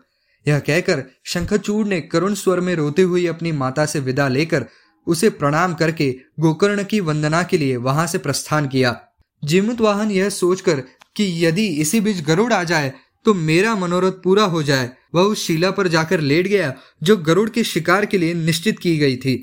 यह 0.48 0.58
कहकर 0.58 1.04
शंखचूड़ 1.24 1.86
ने 1.86 2.00
करुण 2.00 2.34
स्वर 2.34 2.60
में 2.60 2.74
रोते 2.74 3.02
हुए 3.02 3.26
अपनी 3.26 3.52
माता 3.52 3.86
से 3.86 4.00
विदा 4.00 4.28
लेकर 4.28 4.64
उसे 5.06 5.30
प्रणाम 5.30 5.74
करके 5.74 6.10
गोकर्ण 6.40 6.84
की 6.84 7.00
वंदना 7.00 7.42
के 7.42 7.58
लिए 7.58 7.76
वहाँ 7.76 8.06
से 8.06 8.18
प्रस्थान 8.18 8.68
किया। 8.68 9.00
जीमुत 9.44 9.80
वाहन 9.80 10.10
यह 10.10 10.28
सोचकर 10.28 10.80
कि 11.16 11.46
यदि 11.46 11.66
इसी 11.66 12.00
बीच 12.00 12.20
गरुड़ 12.20 12.52
आ 12.52 12.62
जाए 12.64 12.92
तो 13.24 13.34
मेरा 13.34 13.74
मनोरथ 13.74 14.12
पूरा 14.24 14.44
हो 14.44 14.62
जाए। 14.62 14.90
वह 15.14 15.22
उस 15.22 15.46
शिला 15.46 15.70
पर 15.70 15.88
जाकर 15.88 16.20
लेट 16.20 16.46
गया, 16.46 16.72
जो 17.02 17.16
गरुड़ 17.16 17.48
के 17.50 17.64
शिकार 17.64 18.06
के 18.06 18.18
लिए 18.18 18.34
निश्चित 18.34 18.78
की 18.78 18.96
गई 18.98 19.16
थी। 19.16 19.36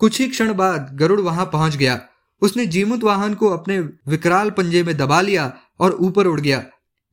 कुछ 0.00 0.20
ही 0.20 0.28
क्षण 0.28 0.52
बाद 0.54 0.90
गरुड़ 0.94 1.20
वहाँ 1.20 1.46
पहुँच 1.46 1.76
गया। 1.76 2.00
उसने 2.42 2.66
जीमुत 2.66 3.04
वाहन 3.04 3.34
को 3.34 3.48
अपने 3.48 3.78
विकराल 3.80 4.50
पंजे 4.50 4.82
में 4.82 4.96
दबा 4.96 5.20
लिया 5.20 5.52
और 5.80 5.92
ऊपर 5.92 6.26
उड़ 6.26 6.40
गया। 6.40 6.64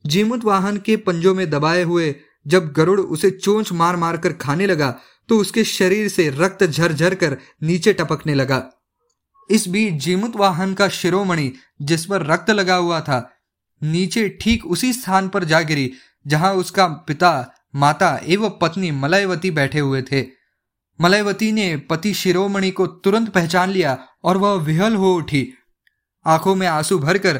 जीमुत 0.06 0.44
वाहन 0.46 0.78
के 0.78 0.98
पंजों 0.98 1.34
में 1.36 1.50
दबाए 1.50 1.84
हुए 1.84 2.14
जब 2.48 2.72
गरुड़ 2.72 3.00
उसे 3.00 3.30
चोंच 3.32 3.72
मार 3.72 3.96
मार 3.96 4.18
कर 4.18 4.34
खाने 4.34 4.66
लगा 4.66 4.96
तो 5.30 5.38
उसके 5.40 5.64
शरीर 5.64 6.08
से 6.08 6.30
रक्त 6.30 6.64
झरझर 6.64 7.16
कर 7.16 7.38
नीचे 7.64 7.94
टपकने 7.94 8.34
लगा। 8.34 8.64
इस 9.50 9.68
बीच 9.68 9.94
जीमुत 9.94 10.36
वाहन 10.36 10.74
का 10.74 10.88
शिरोमणि, 10.90 11.52
जिस 11.82 12.06
पर 12.06 12.26
रक्त 12.26 12.50
लगा 12.50 12.76
हुआ 12.76 13.00
था 13.02 13.20
नीचे 13.84 14.28
ठीक 14.42 14.66
उसी 14.66 14.94
स्थान 14.94 15.30
पर 15.30 15.44
जा 15.44 15.62
गिरी, 15.62 15.92
जहाँ 16.28 16.54
उसका 16.54 16.88
पिता, 16.88 17.54
माता 17.76 18.20
एवं 18.24 18.50
पत्नी 18.62 18.92
मलयवती 18.92 19.52
बैठे 19.52 19.80
हुए 19.80 20.02
थे। 20.02 20.26
मलयवती 21.02 21.52
ने 21.52 21.78
पति 21.78 22.14
शिरोमणि 22.14 22.72
को 22.72 22.88
तुरंत 22.88 23.30
पहचान 23.30 23.70
लिया 23.70 23.98
और 24.24 24.38
वह 24.38 24.54
विहल 24.54 24.96
हो 24.96 25.14
उठी। 25.16 25.48
आँखों 26.26 26.56
में 26.56 26.68
आँसू 26.68 27.00
भरकर 27.00 27.40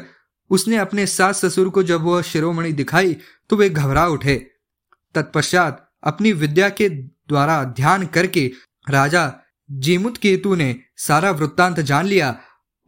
उसने 0.50 0.76
अपने 0.76 1.06
सास 1.06 1.44
ससुर 1.44 1.68
को 1.68 1.82
जब 1.82 2.02
वह 2.02 2.22
शिरोमणि 2.22 2.72
दिखाई 2.72 3.16
तो 3.50 3.56
वे 3.56 3.68
घबरा 3.70 4.06
उठे। 4.06 4.36
तत्पश्चात 5.14 5.88
अपनी 6.02 6.32
विद्या 6.32 6.68
के 6.68 6.88
द्वारा 6.88 7.62
ध्यान 7.64 8.06
करके 8.06 8.50
राजा 8.90 9.32
जीमुत 9.70 10.16
केतु 10.16 10.54
ने 10.54 10.76
सारा 10.96 11.30
वृत्तांत 11.30 11.80
जान 11.80 12.06
लिया 12.06 12.36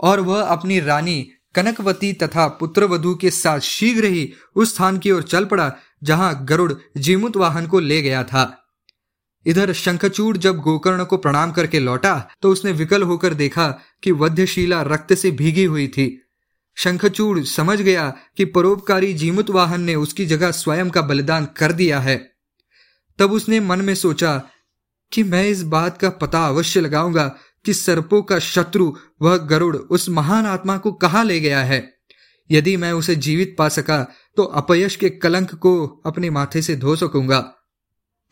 और 0.00 0.20
वह 0.20 0.42
अपनी 0.42 0.80
रानी 0.80 1.30
कनकवती 1.54 2.12
तथा 2.12 2.46
पुत्रवधु 2.48 3.14
के 3.14 3.30
साथ 3.30 3.60
शीघ्र 3.60 4.04
ही 4.04 4.32
उस 4.54 4.74
स्थान 4.74 4.98
की 4.98 5.10
ओर 5.10 5.22
चल 5.22 5.44
पड़ा, 5.44 5.72
जहाँ 6.02 6.44
गरुड़ 6.44 6.72
जीमुत 6.96 7.36
वाहन 7.36 7.66
को 7.66 7.80
ले 7.80 8.02
गया 8.02 8.22
था। 8.24 8.60
इधर 9.46 9.72
शंखचूड़ 9.72 10.36
जब 10.36 10.60
गोकर्ण 10.60 11.04
को 11.04 11.16
प्रणाम 11.16 11.52
करके 11.52 11.78
लौटा 11.78 12.14
तो 12.42 12.50
उसने 12.50 12.72
विकल 12.72 13.02
होकर 13.02 13.34
देखा 13.34 13.68
कि 14.02 14.12
वध्यशिला 14.12 14.82
रक्त 14.82 15.14
से 15.14 15.30
भीगी 15.30 15.64
हुई 15.64 15.88
थी। 15.88 16.20
शंखचूड़ 16.76 17.40
समझ 17.40 17.80
गया 17.80 18.08
कि 18.36 18.44
परोपकारी 18.44 19.12
जीमुत 19.14 19.50
वाहन 19.50 19.80
ने 19.80 19.94
उसकी 19.94 20.26
जगह 20.26 20.50
स्वयं 20.50 20.90
का 20.90 21.02
बलिदान 21.02 21.48
कर 21.56 21.72
दिया 21.72 22.00
है। 22.00 22.16
तब 23.18 23.32
उसने 23.32 23.60
मन 23.60 23.80
में 23.80 23.94
सोचा 23.94 24.36
कि 25.12 25.22
मैं 25.22 25.44
इस 25.48 25.62
बात 25.62 25.98
का 25.98 26.08
पता 26.10 26.46
अवश्य 26.46 26.80
लगाऊँगा 26.80 27.34
कि 27.64 27.74
सर्पों 27.74 28.22
का 28.22 28.38
शत्रु 28.38 28.92
वह 29.22 29.36
गरुड़ 29.36 29.76
उस 29.76 30.08
महान 30.08 30.46
आत्मा 30.46 30.76
को 30.78 30.92
कहा 30.92 31.22
ले 31.22 31.40
गया 31.40 31.62
है? 31.62 31.94
यदि 32.50 32.76
मैं 32.76 32.92
उसे 32.92 33.16
जीवित 33.16 33.54
पा 33.58 33.68
सका 33.68 34.02
तो 34.36 34.42
अपयश 34.42 34.96
के 34.96 35.10
कलंक 35.10 35.54
को 35.54 35.86
अपने 36.06 36.30
माथे 36.30 36.62
से 36.62 36.76
धो 36.76 36.96
सकूँगा। 36.96 37.38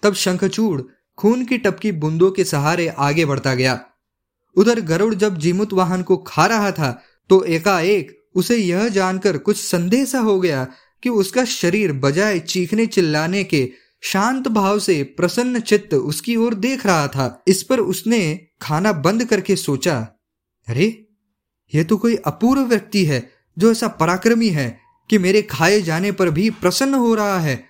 तब 0.03 0.15
शंखचूड़ 0.15 0.83
खून 1.19 1.45
की 1.45 1.59
टपकी 1.59 1.93
बूंदों 1.93 2.31
के 2.31 2.45
सहारे 2.45 2.89
आगे 2.89 3.25
बढ़ता 3.25 3.55
गया। 3.55 3.81
उधर 4.57 4.81
गरुड़ 4.81 5.15
जब 5.15 5.39
जीमुत 5.39 5.73
वाहन 5.73 6.03
को 6.03 6.17
खा 6.17 6.47
रहा 6.47 6.71
था 6.71 6.91
तो 7.31 7.43
एकाएक 7.45 8.19
उसे 8.35 8.57
यह 8.57 8.89
जानकर 8.89 9.39
कुछ 9.39 9.57
संदेह 9.57 10.05
सा 10.05 10.19
हो 10.19 10.41
गया 10.41 10.67
कि 11.03 11.09
उसका 11.09 11.45
शरीर 11.45 11.93
बजाय 11.93 12.39
चीखने 12.39 12.87
चिल्लाने 12.87 13.45
के 13.45 13.71
शांत 14.03 14.49
भाव 14.49 14.79
से 14.79 15.03
प्रसन्न 15.17 15.61
चित्त 15.61 15.95
उसकी 15.95 16.37
ओर 16.37 16.55
देख 16.55 16.87
रहा 16.87 17.07
था। 17.09 17.43
इस 17.49 17.63
पर 17.63 17.81
उसने 17.81 18.49
खाना 18.63 18.93
बंद 18.93 19.25
करके 19.25 19.57
सोचा, 19.57 19.97
अरे 20.69 21.07
यह 21.73 21.85
तो 21.85 21.97
कोई 21.97 22.17
अपूर्व 22.17 22.63
व्यक्ति 22.63 23.05
है 23.05 23.29
जो 23.57 23.71
ऐसा 23.73 23.89
पराक्रमी 23.91 24.49
है 24.49 24.79
कि 25.11 25.19
मेरे 25.19 25.43
खाए 25.43 25.81
जाने 25.81 26.13
पर 26.13 26.31
भी 26.31 26.49
प्रसन्न 26.51 26.95
हो 26.95 27.15
रहा 27.15 27.39
है 27.39 27.63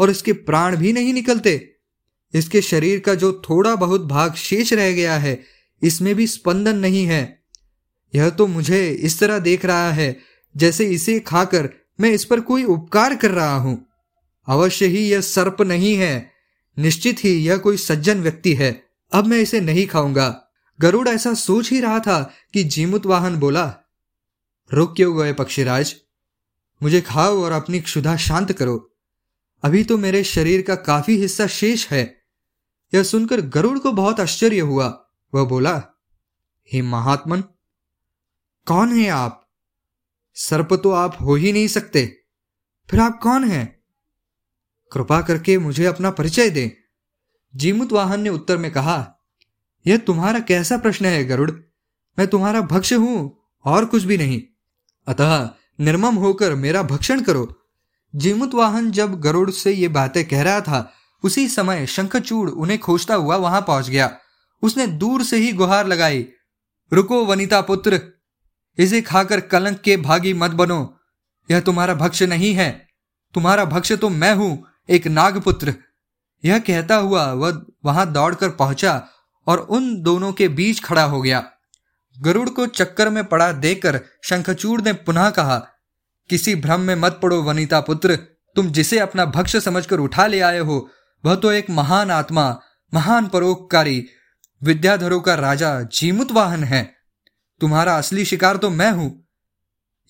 और 0.00 0.10
इसके 0.10 0.32
प्राण 0.32 0.76
भी 0.76 0.92
नहीं 0.92 1.12
निकलते। 1.14 1.60
इसके 2.34 2.60
शरीर 2.62 3.00
का 3.00 3.14
जो 3.14 3.32
थोड़ा 3.44 3.74
बहुत 3.76 4.06
भाग 4.06 4.34
शेष 4.34 4.72
रह 4.72 4.92
गया 4.92 5.16
है, 5.16 5.40
इसमें 5.82 6.14
भी 6.14 6.26
स्पंदन 6.26 6.76
नहीं 6.76 7.04
है। 7.06 7.38
यह 8.14 8.30
तो 8.30 8.46
मुझे 8.46 8.88
इस 8.90 9.18
तरह 9.20 9.38
देख 9.38 9.64
रहा 9.64 9.90
है 9.92 10.16
जैसे 10.54 10.86
इसे 10.86 11.18
खाकर 11.20 11.68
मैं 12.00 12.10
इस 12.10 12.24
पर 12.24 12.40
कोई 12.40 12.64
उपकार 12.64 13.14
कर 13.16 13.30
रहा 13.30 13.56
हूँ। 13.56 13.85
अवश्य 14.48 14.86
ही 14.86 15.08
यह 15.08 15.20
सर्प 15.20 15.62
नहीं 15.62 15.94
है। 15.94 16.30
निश्चित 16.78 17.24
ही 17.24 17.30
यह 17.30 17.56
कोई 17.56 17.76
सज्जन 17.76 18.20
व्यक्ति 18.20 18.54
है। 18.54 18.86
अब 19.12 19.26
मैं 19.26 19.38
इसे 19.38 19.60
नहीं 19.60 19.86
खाऊँगा। 19.86 20.48
गरुड़ 20.80 21.08
ऐसा 21.08 21.34
सोच 21.34 21.70
ही 21.70 21.80
रहा 21.80 21.98
था 21.98 22.32
कि 22.52 22.64
जीमुत 22.64 23.06
वाहन 23.06 23.36
बोला, 23.36 23.76
रुक 24.72 24.96
क्यों 24.96 25.18
गए 25.18 25.32
पक्षीराज? 25.32 25.96
मुझे 26.82 27.00
खाओ 27.00 27.42
और 27.42 27.52
अपनी 27.52 27.80
क्षुधा 27.80 28.16
शांत 28.16 28.52
करो। 28.52 28.96
अभी 29.62 29.84
तो 29.84 29.98
मेरे 29.98 30.24
शरीर 30.24 30.62
का 30.62 30.74
काफ़ी 30.74 31.16
हिस्सा 31.16 31.46
शेष 31.46 31.88
है 31.88 32.22
यह 32.94 33.02
सुनकर 33.02 33.40
गरुड़ 33.40 33.78
को 33.78 33.92
बहुत 33.92 34.20
आश्चर्य 34.20 34.60
हुआ। 34.60 35.06
वह 35.34 35.44
बोला, 35.44 35.82
हे 36.72 36.82
महात्मन, 36.82 37.40
कौन 38.66 38.98
है 38.98 39.08
आप? 39.08 39.48
सर्प 40.34 40.74
तो 40.74 40.90
आप 40.90 41.16
हो 41.20 41.34
ही 41.34 41.52
नहीं 41.52 41.68
सकते। 41.68 42.18
फिर 42.90 43.00
आप 43.00 43.20
कौन 43.22 43.44
हैं? 43.44 43.75
कृपा 44.92 45.20
करके 45.20 45.58
मुझे 45.58 45.84
अपना 45.84 46.10
परिचय 46.10 46.50
दें। 46.50 46.70
जीमुत 47.54 47.92
वाहन 47.92 48.20
ने 48.20 48.28
उत्तर 48.28 48.58
में 48.58 48.70
कहा, 48.70 49.14
यह 49.86 49.96
तुम्हारा 49.96 50.40
कैसा 50.40 50.76
प्रश्न 50.76 51.06
है, 51.06 51.24
गरुड़? 51.24 51.50
मैं 52.18 52.26
तुम्हारा 52.26 52.60
भक्ष 52.60 52.92
हूँ, 52.92 53.38
और 53.64 53.84
कुछ 53.84 54.02
भी 54.02 54.16
नहीं। 54.16 54.42
अतः 55.06 55.50
निर्मम 55.80 56.14
होकर 56.14 56.54
मेरा 56.54 56.82
भक्षण 56.82 57.20
करो। 57.20 57.62
जीमुत 58.14 58.54
वाहन 58.54 58.90
जब 58.90 59.20
गरुड़ 59.20 59.50
से 59.50 59.72
ये 59.72 59.88
बातें 59.88 60.24
कह 60.28 60.42
रहा 60.42 60.60
था, 60.60 60.92
उसी 61.24 61.48
समय 61.48 61.86
शंखचूड़ 61.86 62.50
उन्हें 62.50 62.78
खोजता 62.78 63.14
हुआ 63.14 63.36
वहाँ 63.36 63.60
पहुँच 63.60 63.88
गया। 63.90 64.10
उसने 64.62 64.86
दूर 64.86 65.22
से 65.22 65.36
ही 65.36 65.52
गुहार 65.52 65.86
लगाई, 65.86 66.26
रुको 66.92 67.24
वनिता 67.24 67.60
पुत्र, 67.60 68.00
इसे 68.78 69.00
खाकर 69.00 69.40
कलंक 69.40 69.80
के 69.80 69.96
भागी 69.96 70.32
मत 70.34 70.50
बनो। 70.50 70.98
यह 71.50 71.60
तुम्हारा 71.60 71.94
भक्ष्य 71.94 72.26
नहीं 72.26 72.52
है। 72.54 72.70
तुम्हारा 73.34 73.64
भक्ष्य 73.64 73.96
तो 73.96 74.08
मैं 74.08 74.34
हूँ 74.34 74.64
एक 74.88 75.06
नागपुत्र। 75.06 75.74
यह 76.44 76.58
कहता 76.58 76.96
हुआ 76.96 77.24
वह 77.32 77.60
वहाँ 77.84 78.10
दौड़कर 78.12 78.50
पहुँचा 78.50 79.02
और 79.46 79.58
उन 79.58 79.94
दोनों 80.02 80.32
के 80.32 80.48
बीच 80.48 80.82
खड़ा 80.84 81.04
हो 81.04 81.20
गया। 81.22 81.44
गरुड़ 82.16 82.48
को 82.48 82.66
चक्कर 82.66 83.08
में 83.10 83.24
पड़ा 83.24 83.50
देखकर 83.52 84.00
शंखचूड़ 84.24 84.80
ने 84.82 84.92
पुनः 84.92 85.30
कहा, 85.30 85.58
किसी 86.30 86.54
भ्रम 86.54 86.80
में 86.80 86.94
मत 86.94 87.18
पड़ो 87.22 87.42
वनिता 87.42 87.80
पुत्र। 87.80 88.16
तुम 88.56 88.70
जिसे 88.70 88.98
अपना 88.98 89.24
भक्ष 89.24 89.56
समझकर 89.56 90.00
उठा 90.00 90.26
ले 90.26 90.40
आए 90.40 90.58
हो, 90.58 90.88
वह 91.24 91.34
तो 91.34 91.50
एक 91.52 91.70
महान 91.70 92.10
आत्मा, 92.10 92.60
महान 92.92 93.26
परोपकारी, 93.26 94.04
विद्याधरों 94.62 95.20
का 95.20 95.34
राजा, 95.34 95.80
जीमुत 95.82 96.32
वाहन 96.32 96.64
है। 96.64 96.82
तुम्हारा 97.60 97.96
असली 97.96 98.24
शिकार 98.24 98.56
तो 98.56 98.70
मैं 98.70 98.90
हूँ। 98.90 99.10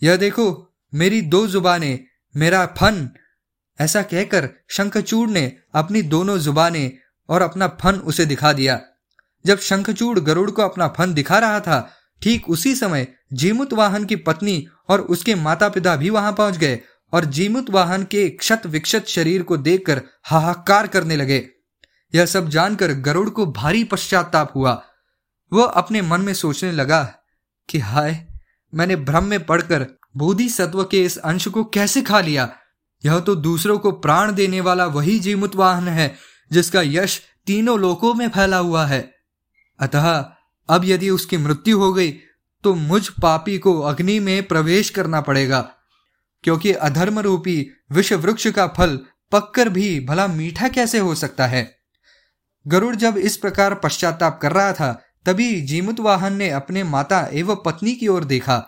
यह 0.03 0.17
देखो, 0.17 0.77
मेरी 0.93 1.21
दो 1.23 1.47
जुबानें, 1.47 2.05
मेरा 2.35 2.65
फन 2.79 3.09
ऐसा 3.81 4.03
कहकर 4.03 4.49
शंखचूड़ 4.69 5.31
ने 5.31 5.53
अपनी 5.75 6.03
दोनों 6.03 6.39
जुबानें 6.39 6.93
और 7.29 7.43
अपना 7.43 7.69
फन 7.69 7.95
उसे 7.95 8.27
दिखा 8.27 8.53
दिया। 8.53 8.81
जब 9.47 9.59
शंखचूड़ 9.59 10.21
गरुड़ 10.21 10.51
को 10.51 10.63
अपना 10.63 10.89
फन 10.89 11.15
दिखा 11.15 11.39
रहा 11.39 11.61
था, 11.61 11.91
ठीक 12.23 12.51
उसी 12.51 12.75
समय 12.75 13.07
जीमुत 13.33 13.73
वाहन 13.73 14.05
की 14.05 14.17
पत्नी 14.17 14.67
और 14.89 15.01
उसके 15.01 15.35
माता 15.35 15.69
पिता 15.69 15.97
भी 15.97 16.11
वहाँ 16.11 16.33
पहुँच 16.33 16.57
गए 16.57 16.81
और 17.13 17.25
जीमुत 17.25 17.71
वाहन 17.71 18.05
के 18.05 18.29
क्षत 18.29 18.67
विक्षत 18.67 19.05
शरीर 19.07 19.43
को 19.43 19.57
देखकर 19.57 20.03
हाहाकार 20.23 20.87
करने 20.87 21.17
लगे। 21.17 21.49
यह 22.15 22.27
सब 22.27 22.49
जानकर 22.49 22.93
गरुड़ 22.93 23.31
को 23.31 23.47
भारी 23.47 23.85
पश्चाताप 23.85 24.53
हुआ। 24.55 24.83
वह 25.53 25.67
अपने 25.67 26.03
मन 26.03 26.21
में 26.21 26.35
सोचने 26.35 26.73
लगा 26.73 27.15
कि 27.69 27.79
हाय, 27.79 28.27
मैंने 28.75 28.97
भ्रम 28.97 29.25
में 29.25 29.47
पड़कर 29.47 29.87
बोधि 30.17 30.49
सत्व 30.49 30.85
के 30.85 31.05
इस 31.05 31.19
अंश 31.19 31.49
को 31.49 31.65
कैसे 31.65 32.03
खा 32.03 32.21
लिया? 32.21 32.57
यह 33.05 33.19
तो 33.21 33.35
दूसरों 33.35 33.79
को 33.79 33.93
प्राण 33.93 34.35
देने 34.35 34.61
वाला 34.61 34.87
वही 34.87 35.19
जीमुत 35.19 35.57
वाहन 35.57 35.89
है, 35.89 36.15
जिसका 36.51 36.83
यश 36.83 37.21
तीनों 37.47 37.79
लोकों 37.79 38.13
में 38.15 38.29
फैला 38.29 38.59
हुआ 38.59 38.85
है। 38.87 39.01
अतः 39.81 40.09
अब 40.69 40.85
यदि 40.85 41.11
उसकी 41.11 41.37
मृत्यु 41.37 41.79
हो 41.79 41.93
गई 41.93 42.11
तो 42.65 42.75
मुझ 42.75 43.09
पापी 43.23 43.59
को 43.59 43.79
अग्नि 43.81 44.19
में 44.21 44.47
प्रवेश 44.47 44.91
करना 44.91 45.21
पड़ेगा, 45.21 45.61
क्योंकि 46.45 46.73
अधर्म 46.73 47.19
रूपी 47.19 47.71
विष 47.93 48.13
वृक्ष 48.13 48.47
का 48.47 48.67
फल 48.69 48.99
पककर 49.33 49.69
भी 49.69 49.99
भला 50.01 50.27
मीठा 50.27 50.69
कैसे 50.69 50.99
हो 50.99 51.15
सकता 51.15 51.47
है? 51.47 51.71
गरुड़ 52.67 52.95
जब 52.97 53.17
इस 53.19 53.37
प्रकार 53.37 53.75
पश्चाताप 53.75 54.39
कर 54.43 54.53
रहा 54.53 54.73
था, 54.73 54.93
तभी 55.27 55.61
जीमुत 55.61 56.01
वाहन 56.01 56.37
ने 56.37 56.49
अपने 56.51 56.83
माता 56.85 57.21
एवं 57.33 57.57
पत्नी 57.57 57.95
की 57.95 58.09
ओर 58.09 58.25
देखा। 58.25 58.63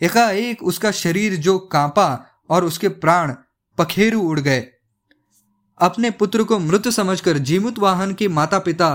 एकाएक 0.00 0.62
उसका 0.62 0.90
शरीर 0.92 1.36
जो 1.36 1.58
कांपा 1.58 2.08
और 2.50 2.64
उसके 2.64 2.88
प्राण 2.88 3.34
पखेरु 3.78 4.20
उड़ 4.20 4.40
गए। 4.40 4.66
अपने 5.80 6.10
पुत्र 6.10 6.44
को 6.44 6.58
मृत 6.58 6.88
समझकर 6.88 7.38
जीमुत 7.38 7.78
वाहन 7.78 8.14
के 8.14 8.28
माता 8.28 8.58
पिता 8.58 8.88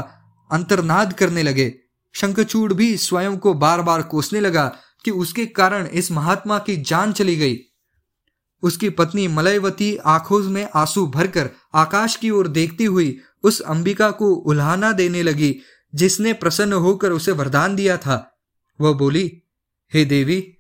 अंतर्नाद 0.52 1.14
करने 1.14 1.44
लगे। 1.44 1.74
शंखचूड़ 2.14 2.74
भी 2.74 2.98
स्वयं 2.98 3.38
को 3.38 3.54
बार 3.54 3.82
बार 3.82 4.02
कोसने 4.02 4.40
लगा 4.40 4.76
कि 5.06 5.12
उसके 5.12 5.46
कारण 5.46 5.88
इस 5.88 6.12
महात्मा 6.12 6.60
की 6.60 6.78
जान 6.78 7.14
चली 7.14 7.36
गई। 7.36 7.58
उसकी 8.64 8.90
पत्नी 8.90 9.28
मलयवती 9.28 9.98
आँखों 9.98 10.40
में 10.40 10.70
आँसू 10.76 11.08
भरकर 11.08 11.50
आकाश 11.76 12.16
की 12.16 12.30
ओर 12.30 12.48
देखती 12.48 12.86
हुई 12.86 13.20
उस 13.44 13.62
अंबिका 13.62 14.12
को 14.12 14.34
उल्हाना 14.34 14.92
देने 14.92 15.24
लगी, 15.24 15.60
जिसने 15.96 16.34
प्रसन्न 16.34 16.74
होकर 16.74 17.12
उसे 17.12 17.32
वरदान 17.32 17.76
दिया 17.76 17.98
था। 17.98 18.40
वह 18.82 18.94
बोली, 18.94 19.44
हे 19.94 20.06
देवी, 20.06 20.58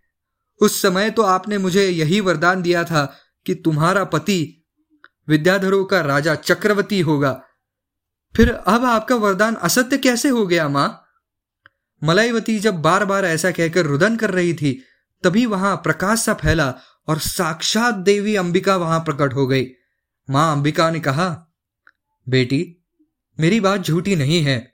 उस 0.61 0.81
समय 0.81 1.09
तो 1.09 1.21
आपने 1.21 1.57
मुझे 1.57 1.89
यही 1.89 2.19
वरदान 2.19 2.61
दिया 2.61 2.83
था 2.83 3.17
कि 3.45 3.55
तुम्हारा 3.55 4.03
पति 4.03 4.65
विद्याधरों 5.27 5.83
का 5.85 6.01
राजा 6.01 6.35
चक्रवर्ती 6.35 6.99
होगा। 6.99 7.31
फिर 8.35 8.51
अब 8.51 8.85
आपका 8.85 9.15
वरदान 9.15 9.55
असत्य 9.55 9.97
कैसे 9.97 10.29
हो 10.29 10.45
गया, 10.47 10.67
माँ? 10.69 11.05
मलाइवती 12.03 12.59
जब 12.59 12.81
बार 12.81 13.05
बार 13.05 13.25
ऐसा 13.25 13.51
कहकर 13.51 13.85
रुदन 13.85 14.15
कर 14.15 14.31
रही 14.31 14.53
थी, 14.53 14.71
तभी 15.23 15.45
वहाँ 15.45 15.75
प्रकाश 15.75 16.19
सा 16.19 16.33
फैला 16.33 16.73
और 17.07 17.19
साक्षात 17.19 17.95
देवी 17.95 18.35
अंबिका 18.35 18.75
वहाँ 18.77 18.99
प्रकट 18.99 19.33
हो 19.33 19.47
गई। 19.47 19.67
माँ 20.29 20.51
अंबिका 20.51 20.89
ने 20.89 20.99
कहा, 20.99 21.27
बेटी, 22.27 22.85
मेरी 23.39 23.59
बात 23.59 23.81
झूठी 23.81 24.15
नहीं 24.15 24.41
है। 24.41 24.73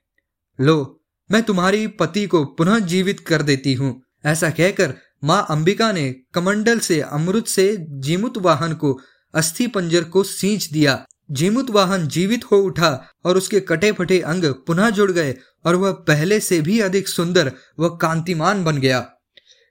लो, 0.59 1.05
मैं 1.31 1.43
तुम्हारी 1.43 1.87
पति 1.87 2.25
को 2.27 2.45
पुनः 2.45 2.79
जीवित 2.79 3.19
कर 3.19 3.41
देती 3.41 3.73
हूँ, 3.73 4.01
ऐसा 4.25 4.49
कहकर 4.49 4.93
माँ 5.25 5.45
अंबिका 5.49 5.91
ने 5.91 6.15
कमंडल 6.33 6.79
से 6.79 7.01
अमृत 7.01 7.47
से 7.47 7.75
जीमुत 7.79 8.37
वाहन 8.37 8.73
को, 8.73 8.99
अस्थि 9.33 9.67
पंजर 9.67 10.03
को 10.03 10.23
सींच 10.23 10.69
दिया। 10.69 11.05
जीमुत 11.31 11.69
वाहन 11.69 12.07
जीवित 12.07 12.43
हो 12.45 12.57
उठा 12.57 13.09
और 13.25 13.37
उसके 13.37 13.59
कटे 13.59 13.91
फटे 13.91 14.19
अंग 14.21 14.43
पुनः 14.67 14.89
जुड़ 14.89 15.11
गए 15.11 15.35
और 15.65 15.75
वह 15.75 15.91
पहले 15.91 16.39
से 16.39 16.61
भी 16.61 16.79
अधिक 16.79 17.07
सुंदर 17.07 17.51
व 17.79 17.89
कांतिमान 17.89 18.63
बन 18.63 18.77
गया। 18.77 19.05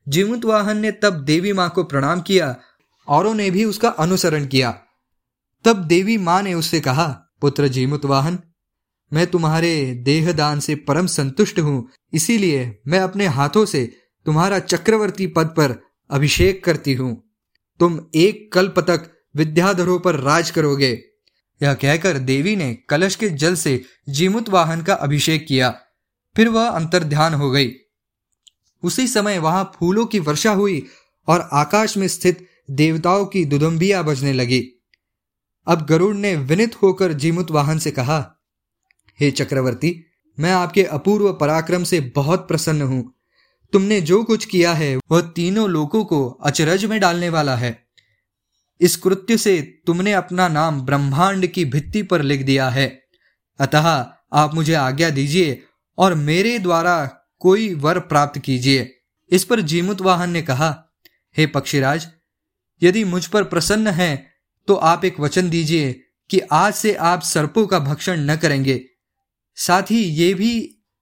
जीमुत 0.09 0.45
वाहन 0.45 0.79
ने 0.79 0.91
तब 0.93 1.23
देवी 1.25 1.53
माँ 1.53 1.69
को 1.71 1.85
प्रणाम 1.85 2.21
किया 2.21 2.57
औरों 3.09 3.35
ने 3.35 3.51
भी 3.51 3.65
उसका 3.65 3.89
अनुसरण 3.89 4.47
किया। 4.47 4.71
तब 5.65 5.85
देवी 5.85 6.17
माँ 6.19 6.43
ने 6.43 6.55
उससे 6.55 6.81
कहा, 6.81 7.07
पुत्र 7.41 7.69
जीमुत 7.69 8.05
वाहन, 8.05 8.39
मैं 9.13 9.27
तुम्हारे 9.27 10.03
देहदान 10.05 10.61
से 10.61 10.75
परम 10.75 11.07
संतुष्ट 11.07 11.61
हूँ। 11.61 11.89
इसीलिए 12.13 12.83
मैं 12.87 12.99
अपने 12.99 13.27
हाथों 13.27 13.65
से 13.65 13.97
तुम्हारा 14.27 14.59
चक्रवर्ती 14.59 15.27
पद 15.27 15.47
पर 15.47 15.75
अभिषेक 16.11 16.65
करती 16.65 16.95
हूँ। 16.95 17.23
तुम 17.81 18.01
एक 18.15 18.53
कल्प 18.53 18.79
तक 18.79 19.11
विद्याधरों 19.37 19.99
पर 19.99 20.15
राज 20.15 20.51
करोगे। 20.51 20.93
यह 21.61 21.75
कहकर 21.75 22.19
देवी 22.19 22.57
ने 22.57 22.73
कलश 22.89 23.17
के 23.17 23.29
जल 23.29 23.55
से 23.55 23.83
जीमुत 24.09 24.49
वाहन 24.49 24.83
का 24.83 24.95
अभिषेक 24.95 25.47
किया। 25.47 25.71
फिर 26.37 26.49
वह 26.49 26.69
अंतर 26.69 27.05
ध्यान 27.05 27.35
हो 27.35 27.51
गई। 27.51 27.73
उसी 28.83 29.07
समय 29.07 29.39
वहाँ 29.39 29.73
फूलों 29.79 30.07
की 30.07 30.19
वर्षा 30.19 30.53
हुई 30.53 30.87
और 31.29 31.49
आकाश 31.53 31.97
में 31.97 32.09
स्थित 32.09 32.47
देवताओं 32.71 33.25
की 33.27 33.45
दुदुम्बिया 33.45 34.03
बजने 34.03 34.33
लगी। 34.33 34.61
अब 35.67 35.87
गरुड़ 35.87 36.15
ने 36.17 36.37
विनित 36.37 36.83
होकर 36.83 37.13
जीमुत 37.13 37.51
वाहन 37.51 37.79
से 37.79 37.91
कहा, 37.91 38.19
हे 39.21 39.31
चक्रवर्ती, 39.31 40.05
मैं 40.39 40.53
आपके 40.53 40.85
अपूर्व 40.85 41.33
पराक्रम 41.33 41.85
से 41.85 42.01
बहुत 42.01 42.49
प्रसन्न 42.49 42.83
हूँ। 42.83 43.15
तुमने 43.73 44.01
जो 44.01 44.23
कुछ 44.25 44.45
किया 44.45 44.73
है, 44.75 44.97
वह 45.11 45.21
तीनों 45.37 45.69
लोगों 45.71 46.05
को 46.05 46.29
अचरज 46.31 46.85
में 46.85 46.99
डालने 47.01 47.29
वाला 47.29 47.57
है। 47.57 47.79
इस 48.81 48.97
कृत्य 48.97 49.37
से 49.37 49.61
तुमने 49.87 50.13
अपना 50.13 50.49
नाम 50.49 50.81
ब्रह्मांड 50.81 51.47
की 51.47 51.65
भित्ति 51.65 52.03
पर 52.03 52.23
लिख 52.23 52.43
दिया 52.43 52.69
है। 52.69 52.87
अतः 53.61 53.89
आप 54.33 54.55
मुझे 54.55 54.75
आज्ञा 54.75 55.11
दीजिए 55.11 55.63
और 55.99 56.15
मेरे 56.15 56.59
द्वारा 56.59 57.05
कोई 57.39 57.75
वर 57.75 57.99
प्राप्त 57.99 58.39
कीजिए। 58.39 58.91
इस 59.31 59.45
पर 59.45 59.61
जीमुत 59.61 60.01
वाहन 60.01 60.31
ने 60.31 60.43
कहा, 60.43 60.75
हे 61.37 61.47
पक्षीराज, 61.47 62.07
यदि 62.83 63.05
मुझ 63.05 63.27
पर 63.27 63.45
प्रसन्न 63.45 63.89
है 63.89 64.27
तो 64.69 64.75
आप 64.75 65.05
एक 65.05 65.21
वचन 65.21 65.51
दीजिए 65.51 65.93
कि 66.31 66.41
आज 66.53 66.75
से 66.75 66.95
आप 66.95 67.23
सर्पों 67.23 67.67
का 67.67 67.79
भक्षण 67.79 68.21
न 68.21 68.37
करेंगे। 68.37 68.81
साथ 69.57 69.91
ही 69.91 70.03
ये 70.03 70.33
भी 70.35 70.61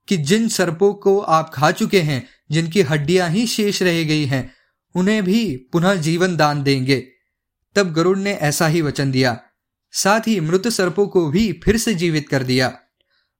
कि 0.08 0.16
जिन 0.16 0.48
सर्पों 0.48 0.92
को 0.94 1.18
आप 1.20 1.50
खा 1.54 1.70
चुके 1.70 2.00
हैं 2.00 2.24
जिनकी 2.52 2.82
हड्डियाँ 2.82 3.30
ही 3.30 3.46
शेष 3.46 3.82
रह 3.82 4.04
गई 4.04 4.24
हैं, 4.24 4.54
उन्हें 4.94 5.24
भी 5.24 5.56
पुनः 5.72 5.94
जीवन 5.94 6.36
दान 6.36 6.62
देंगे। 6.62 7.08
तब 7.76 7.92
गरुड़ 7.92 8.18
ने 8.18 8.32
ऐसा 8.32 8.66
ही 8.66 8.82
वचन 8.82 9.10
दिया। 9.10 9.40
साथ 9.92 10.20
ही 10.20 10.40
मृत 10.40 10.68
सर्पों 10.68 11.06
को 11.06 11.30
भी 11.30 11.60
फिर 11.64 11.76
से 11.76 11.94
जीवित 11.94 12.28
कर 12.28 12.42
दिया। 12.42 12.78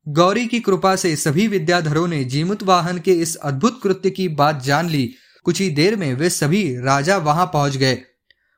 गौरी 0.09 0.47
की 0.47 0.61
कृपा 0.61 0.97
से 0.97 1.17
सभी 1.17 1.49
विद्याधरों 1.49 2.09
ने 2.09 2.25
जीमुत 2.25 2.63
वाहन 2.63 2.99
के 2.99 3.13
इस 3.13 3.37
अद्भुत 3.37 3.81
कृत्य 3.83 4.11
की 4.11 4.29
बात 4.29 4.63
जान 4.63 4.89
ली। 4.89 5.15
कुछ 5.45 5.61
ही 5.61 5.71
देर 5.71 5.97
में 5.97 6.15
वे 6.15 6.31
सभी 6.31 6.77
राजा 6.81 7.17
वहाँ 7.17 7.47
पहुँच 7.47 7.77
गए। 7.77 7.99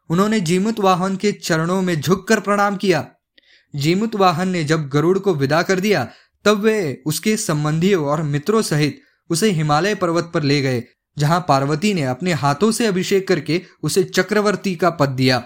उन्होंने 0.08 0.40
जीमुत 0.40 0.80
वाहन 0.80 1.16
के 1.16 1.32
चरणों 1.32 1.82
में 1.82 2.00
झुककर 2.00 2.40
प्रणाम 2.40 2.76
किया। 2.76 3.10
जीमुत 3.76 4.14
वाहन 4.14 4.48
ने 4.48 4.64
जब 4.64 4.88
गरुड़ 4.88 5.18
को 5.18 5.34
विदा 5.34 5.62
कर 5.62 5.80
दिया, 5.80 6.10
तब 6.44 6.60
वे 6.60 7.02
उसके 7.06 7.36
संबंधियों 7.36 8.04
और 8.04 8.22
मित्रों 8.22 8.62
सहित 8.62 9.00
उसे 9.30 9.50
हिमालय 9.50 9.94
पर्वत 9.94 10.30
पर 10.34 10.42
ले 10.42 10.60
गए, 10.62 10.82
जहाँ 11.18 11.44
पार्वती 11.48 11.92
ने 11.94 12.02
अपने 12.02 12.32
हाथों 12.32 12.70
से 12.72 12.86
अभिषेक 12.86 13.26
करके 13.28 13.60
उसे 13.82 14.04
चक्रवर्ती 14.04 14.74
का 14.74 14.90
पद 14.90 15.08
दिया। 15.08 15.42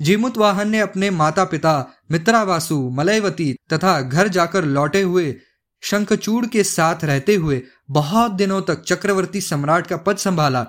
जीमुत 0.00 0.38
वाहन 0.38 0.68
ने 0.68 0.80
अपने 0.80 1.10
माता 1.10 1.44
पिता 1.44 1.92
मित्रावासु, 2.10 2.90
मलयवती 2.90 3.52
तथा 3.72 4.00
घर 4.00 4.28
जाकर 4.28 4.64
लौटे 4.64 5.02
हुए 5.02 5.34
शंखचूड़ 5.82 6.46
के 6.46 6.64
साथ 6.64 7.04
रहते 7.04 7.34
हुए 7.34 7.62
बहुत 7.90 8.32
दिनों 8.32 8.60
तक 8.62 8.82
चक्रवर्ती 8.82 9.40
सम्राट 9.40 9.86
का 9.86 9.96
पद 9.96 10.16
संभाला। 10.16 10.66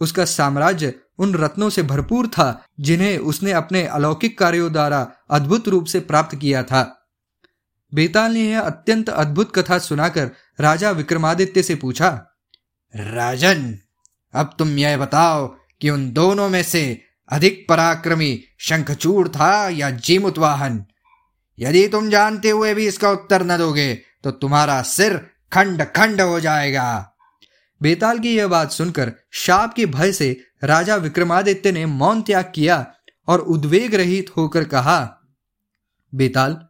उसका 0.00 0.24
साम्राज्य 0.24 0.92
उन 1.18 1.34
रत्नों 1.34 1.70
से 1.70 1.82
भरपूर 1.82 2.26
था, 2.26 2.64
जिन्हें 2.80 3.18
उसने 3.18 3.52
अपने 3.52 3.84
अलौकिक 3.86 4.38
कार्यों 4.38 4.72
द्वारा 4.72 5.06
अद्भुत 5.30 5.68
रूप 5.68 5.84
से 5.84 6.00
प्राप्त 6.00 6.36
किया 6.36 6.62
था। 6.62 7.05
बेताल 7.96 8.32
ने 8.32 8.40
यह 8.40 8.60
अत्यंत 8.60 9.10
अद्भुत 9.10 9.52
कथा 9.56 9.78
सुनाकर 9.78 10.30
राजा 10.60 10.90
विक्रमादित्य 10.90 11.62
से 11.62 11.74
पूछा 11.74 12.08
राजन 12.96 13.78
अब 14.34 14.54
तुम 14.58 14.78
यह 14.78 14.96
बताओ 14.96 15.46
कि 15.80 15.90
उन 15.90 16.12
दोनों 16.12 16.48
में 16.48 16.62
से 16.62 17.02
अधिक 17.28 17.66
पराक्रमी 17.68 18.44
शंखचूड़ 18.58 19.28
था 19.28 19.68
या 19.68 19.90
जीमुत 19.90 20.38
वाहन? 20.38 20.84
यदि 21.58 21.88
तुम 21.88 22.10
जानते 22.10 22.50
हुए 22.50 22.74
भी 22.74 22.86
इसका 22.86 23.10
उत्तर 23.10 23.42
न 23.42 23.58
दोगे 23.58 23.94
तो 24.24 24.30
तुम्हारा 24.30 24.82
सिर 24.82 25.16
खंड 25.52 25.82
खंड 25.82 26.20
हो 26.20 26.40
जाएगा। 26.40 27.12
बेताल 27.82 28.18
की 28.18 28.36
यह 28.36 28.46
बात 28.48 28.70
सुनकर 28.72 29.12
शाप 29.32 29.74
के 29.74 29.86
भय 29.86 30.12
से 30.12 30.40
राजा 30.64 30.96
विक्रमादित्य 30.96 31.72
ने 31.72 31.86
मौन 31.86 32.22
त्याग 32.22 32.52
किया 32.54 32.94
और 33.28 33.40
उद्वेग 33.40 33.94
रहित 33.94 34.30
होकर 34.36 34.64
कहा 34.64 35.18
बेताल 36.14 36.66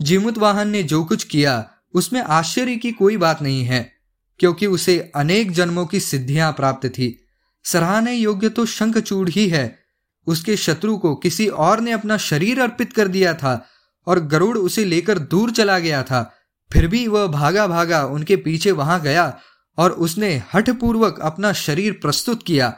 जीमुत 0.00 0.38
वाहन 0.38 0.68
ने 0.68 0.82
जो 0.82 1.04
कुछ 1.04 1.24
किया, 1.24 1.70
उसमें 1.94 2.20
आश्चर्य 2.20 2.76
की 2.76 2.92
कोई 2.92 3.16
बात 3.16 3.42
नहीं 3.42 3.64
है, 3.64 3.92
क्योंकि 4.38 4.66
उसे 4.66 5.12
अनेक 5.14 5.52
जन्मों 5.52 5.86
की 5.86 6.00
सिद्धियाँ 6.00 6.52
प्राप्त 6.52 6.88
थी। 6.88 7.26
सराहने 7.64 8.14
योग्य 8.14 8.48
तो 8.48 8.66
शंखचूड़ 8.66 9.28
ही 9.28 9.48
है। 9.48 9.78
उसके 10.26 10.56
शत्रु 10.56 10.96
को 10.96 11.14
किसी 11.14 11.46
और 11.48 11.80
ने 11.80 11.92
अपना 11.92 12.16
शरीर 12.16 12.60
अर्पित 12.60 12.92
कर 12.92 13.08
दिया 13.08 13.34
था 13.34 13.66
और 14.06 14.20
गरुड़ 14.20 14.58
उसे 14.58 14.84
लेकर 14.84 15.18
दूर 15.18 15.50
चला 15.50 15.78
गया 15.78 16.02
था। 16.02 16.34
फिर 16.72 16.86
भी 16.86 17.06
वह 17.08 17.26
भागा 17.26 17.66
भागा 17.66 18.04
उनके 18.04 18.36
पीछे 18.36 18.70
वहाँ 18.70 19.00
गया 19.00 19.38
और 19.78 19.90
उसने 19.90 20.42
हठपूर्वक 20.54 21.20
अपना 21.20 21.52
शरीर 21.52 21.92
प्रस्तुत 21.92 22.42
किया। 22.42 22.76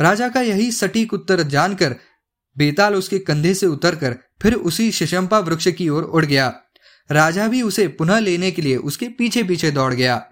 राजा 0.00 0.28
का 0.28 0.40
यही 0.40 0.72
सटीक 0.72 1.12
उत्तर 1.12 1.42
जानकर 1.42 1.96
बेताल 2.58 2.94
उसके 2.94 3.18
कंधे 3.18 3.54
से 3.54 3.66
उतरकर 3.66 4.16
फिर 4.42 4.54
उसी 4.54 4.92
शशंपा 4.92 5.38
वृक्ष 5.38 5.68
की 5.68 5.88
ओर 5.88 6.02
उड़ 6.02 6.24
गया। 6.24 6.54
राजा 7.12 7.48
भी 7.48 7.62
उसे 7.62 7.88
पुनः 7.88 8.18
लेने 8.18 8.50
के 8.50 8.62
लिए 8.62 8.76
उसके 8.76 9.08
पीछे 9.08 9.42
पीछे 9.42 9.70
दौड़ 9.70 9.94
गया। 9.94 10.31